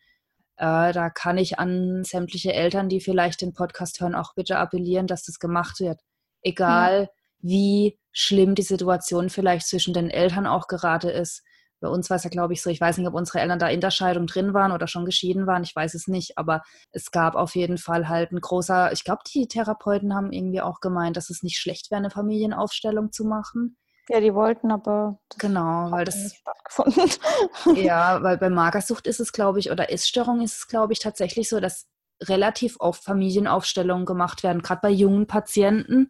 [0.56, 5.06] Äh, da kann ich an sämtliche Eltern, die vielleicht den Podcast hören, auch bitte appellieren,
[5.06, 6.00] dass das gemacht wird.
[6.42, 7.08] Egal, ja
[7.46, 11.42] wie schlimm die Situation vielleicht zwischen den Eltern auch gerade ist.
[11.80, 13.68] Bei uns war es ja, glaube ich, so, ich weiß nicht, ob unsere Eltern da
[13.68, 17.10] in der Scheidung drin waren oder schon geschieden waren, ich weiß es nicht, aber es
[17.10, 21.18] gab auf jeden Fall halt ein großer, ich glaube, die Therapeuten haben irgendwie auch gemeint,
[21.18, 23.76] dass es nicht schlecht wäre, eine Familienaufstellung zu machen.
[24.08, 27.10] Ja, die wollten, aber genau, weil das stattgefunden.
[27.76, 31.48] ja, weil bei Magersucht ist es, glaube ich, oder Essstörung ist es, glaube ich, tatsächlich
[31.48, 31.86] so, dass
[32.22, 36.08] relativ oft Familienaufstellungen gemacht werden, gerade bei jungen Patienten,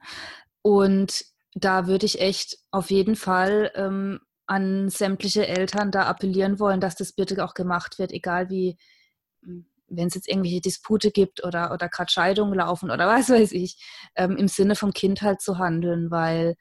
[0.66, 6.80] und da würde ich echt auf jeden Fall ähm, an sämtliche Eltern da appellieren wollen,
[6.80, 8.76] dass das bitte auch gemacht wird, egal wie,
[9.44, 13.52] hm, wenn es jetzt irgendwelche Dispute gibt oder, oder gerade Scheidungen laufen oder was weiß
[13.52, 13.80] ich,
[14.16, 16.56] ähm, im Sinne vom Kind halt zu handeln, weil,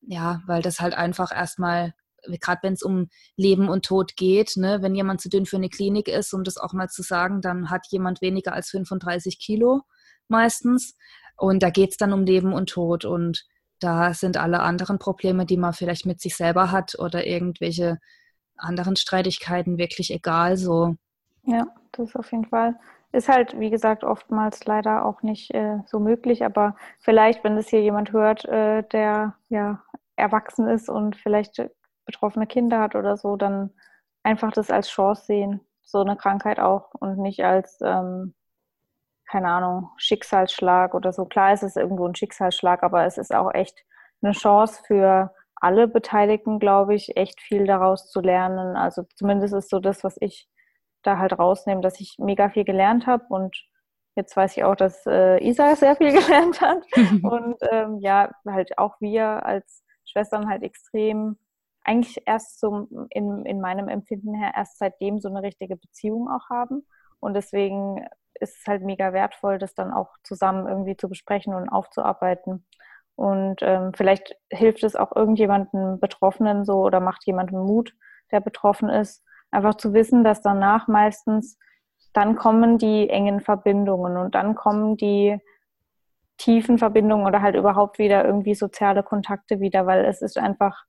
[0.00, 1.92] ja, weil das halt einfach erstmal,
[2.40, 5.68] gerade wenn es um Leben und Tod geht, ne, wenn jemand zu dünn für eine
[5.68, 9.82] Klinik ist, um das auch mal zu sagen, dann hat jemand weniger als 35 Kilo
[10.28, 10.94] meistens.
[11.36, 13.04] Und da geht es dann um Leben und Tod.
[13.04, 13.46] Und
[13.80, 17.98] da sind alle anderen Probleme, die man vielleicht mit sich selber hat oder irgendwelche
[18.56, 20.96] anderen Streitigkeiten wirklich egal so.
[21.42, 22.78] Ja, das auf jeden Fall.
[23.12, 27.68] Ist halt, wie gesagt, oftmals leider auch nicht äh, so möglich, aber vielleicht, wenn das
[27.68, 29.82] hier jemand hört, äh, der ja
[30.16, 31.62] erwachsen ist und vielleicht
[32.04, 33.70] betroffene Kinder hat oder so, dann
[34.22, 38.34] einfach das als Chance sehen, so eine Krankheit auch und nicht als ähm,
[39.26, 41.24] keine Ahnung, Schicksalsschlag oder so.
[41.24, 43.84] Klar ist es irgendwo ein Schicksalsschlag, aber es ist auch echt
[44.22, 48.76] eine Chance für alle Beteiligten, glaube ich, echt viel daraus zu lernen.
[48.76, 50.48] Also zumindest ist so das, was ich
[51.02, 53.56] da halt rausnehme, dass ich mega viel gelernt habe und
[54.16, 56.82] jetzt weiß ich auch, dass äh, Isa sehr viel gelernt hat
[57.22, 61.36] und ähm, ja, halt auch wir als Schwestern halt extrem
[61.84, 66.50] eigentlich erst so in, in meinem Empfinden her erst seitdem so eine richtige Beziehung auch
[66.50, 66.84] haben
[67.20, 68.04] und deswegen
[68.40, 72.66] ist es halt mega wertvoll, das dann auch zusammen irgendwie zu besprechen und aufzuarbeiten.
[73.14, 77.94] Und ähm, vielleicht hilft es auch irgendjemandem Betroffenen so oder macht jemandem Mut,
[78.30, 81.58] der betroffen ist, einfach zu wissen, dass danach meistens
[82.12, 85.38] dann kommen die engen Verbindungen und dann kommen die
[86.38, 90.84] tiefen Verbindungen oder halt überhaupt wieder irgendwie soziale Kontakte wieder, weil es ist einfach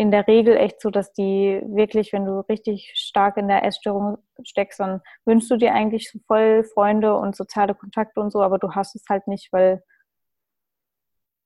[0.00, 4.16] in der Regel echt so, dass die wirklich, wenn du richtig stark in der Essstörung
[4.42, 8.72] steckst, dann wünschst du dir eigentlich voll Freunde und soziale Kontakte und so, aber du
[8.72, 9.82] hast es halt nicht, weil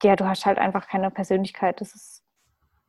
[0.04, 1.80] ja, du hast halt einfach keine Persönlichkeit.
[1.80, 2.22] Das ist,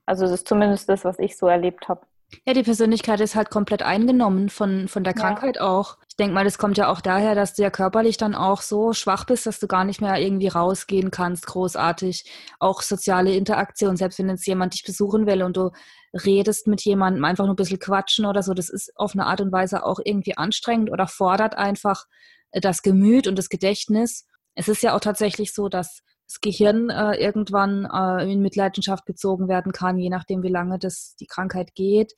[0.06, 2.06] also das ist zumindest das, was ich so erlebt habe.
[2.46, 5.62] Ja, die Persönlichkeit ist halt komplett eingenommen von, von der Krankheit ja.
[5.64, 5.98] auch.
[6.10, 8.94] Ich denke mal, das kommt ja auch daher, dass du ja körperlich dann auch so
[8.94, 12.30] schwach bist, dass du gar nicht mehr irgendwie rausgehen kannst, großartig.
[12.60, 15.72] Auch soziale Interaktion, selbst wenn jetzt jemand dich besuchen will und du
[16.14, 19.42] redest mit jemandem, einfach nur ein bisschen quatschen oder so, das ist auf eine Art
[19.42, 22.06] und Weise auch irgendwie anstrengend oder fordert einfach
[22.52, 24.26] das Gemüt und das Gedächtnis.
[24.56, 29.48] Es ist ja auch tatsächlich so, dass das Gehirn äh, irgendwann äh, in Mitleidenschaft gezogen
[29.48, 32.16] werden kann, je nachdem, wie lange das die Krankheit geht.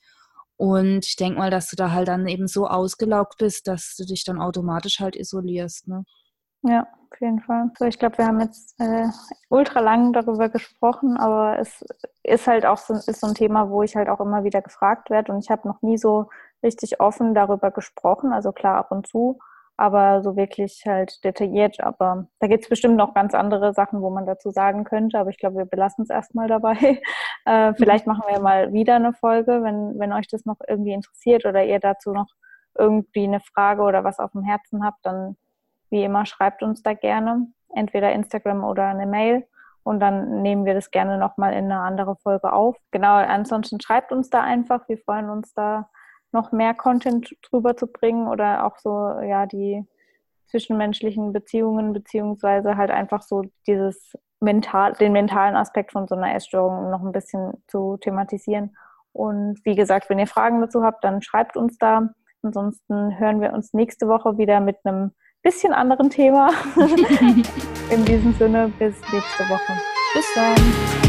[0.56, 4.06] Und ich denke mal, dass du da halt dann eben so ausgelaugt bist, dass du
[4.06, 5.88] dich dann automatisch halt isolierst.
[5.88, 6.04] Ne?
[6.64, 7.72] Ja, auf jeden Fall.
[7.78, 9.08] So, ich glaube, wir haben jetzt äh,
[9.50, 11.86] ultra lang darüber gesprochen, aber es
[12.24, 15.10] ist halt auch so, ist so ein Thema, wo ich halt auch immer wieder gefragt
[15.10, 16.30] werde und ich habe noch nie so
[16.64, 18.34] richtig offen darüber gesprochen.
[18.34, 19.40] Also klar ab und zu,
[19.78, 21.80] aber so wirklich halt detailliert.
[21.80, 25.30] Aber da gibt es bestimmt noch ganz andere Sachen, wo man dazu sagen könnte, aber
[25.30, 27.02] ich glaube, wir belassen es erstmal dabei.
[27.46, 31.46] äh, vielleicht machen wir mal wieder eine Folge, wenn, wenn euch das noch irgendwie interessiert
[31.46, 32.28] oder ihr dazu noch
[32.78, 35.38] irgendwie eine Frage oder was auf dem Herzen habt, dann
[35.90, 39.48] wie immer schreibt uns da gerne, entweder Instagram oder eine Mail
[39.84, 42.76] und dann nehmen wir das gerne nochmal in eine andere Folge auf.
[42.92, 45.90] Genau, ansonsten schreibt uns da einfach, wir freuen uns da
[46.32, 48.90] noch mehr Content drüber zu bringen oder auch so,
[49.22, 49.86] ja, die
[50.48, 56.90] zwischenmenschlichen Beziehungen, beziehungsweise halt einfach so dieses mental, den mentalen Aspekt von so einer Essstörung
[56.90, 58.76] noch ein bisschen zu thematisieren.
[59.14, 62.10] Und wie gesagt, wenn ihr Fragen dazu habt, dann schreibt uns da.
[62.44, 65.12] Ansonsten hören wir uns nächste Woche wieder mit einem
[65.42, 66.52] bisschen anderen Thema.
[67.90, 69.74] In diesem Sinne, bis nächste Woche.
[70.14, 71.07] Bis dann.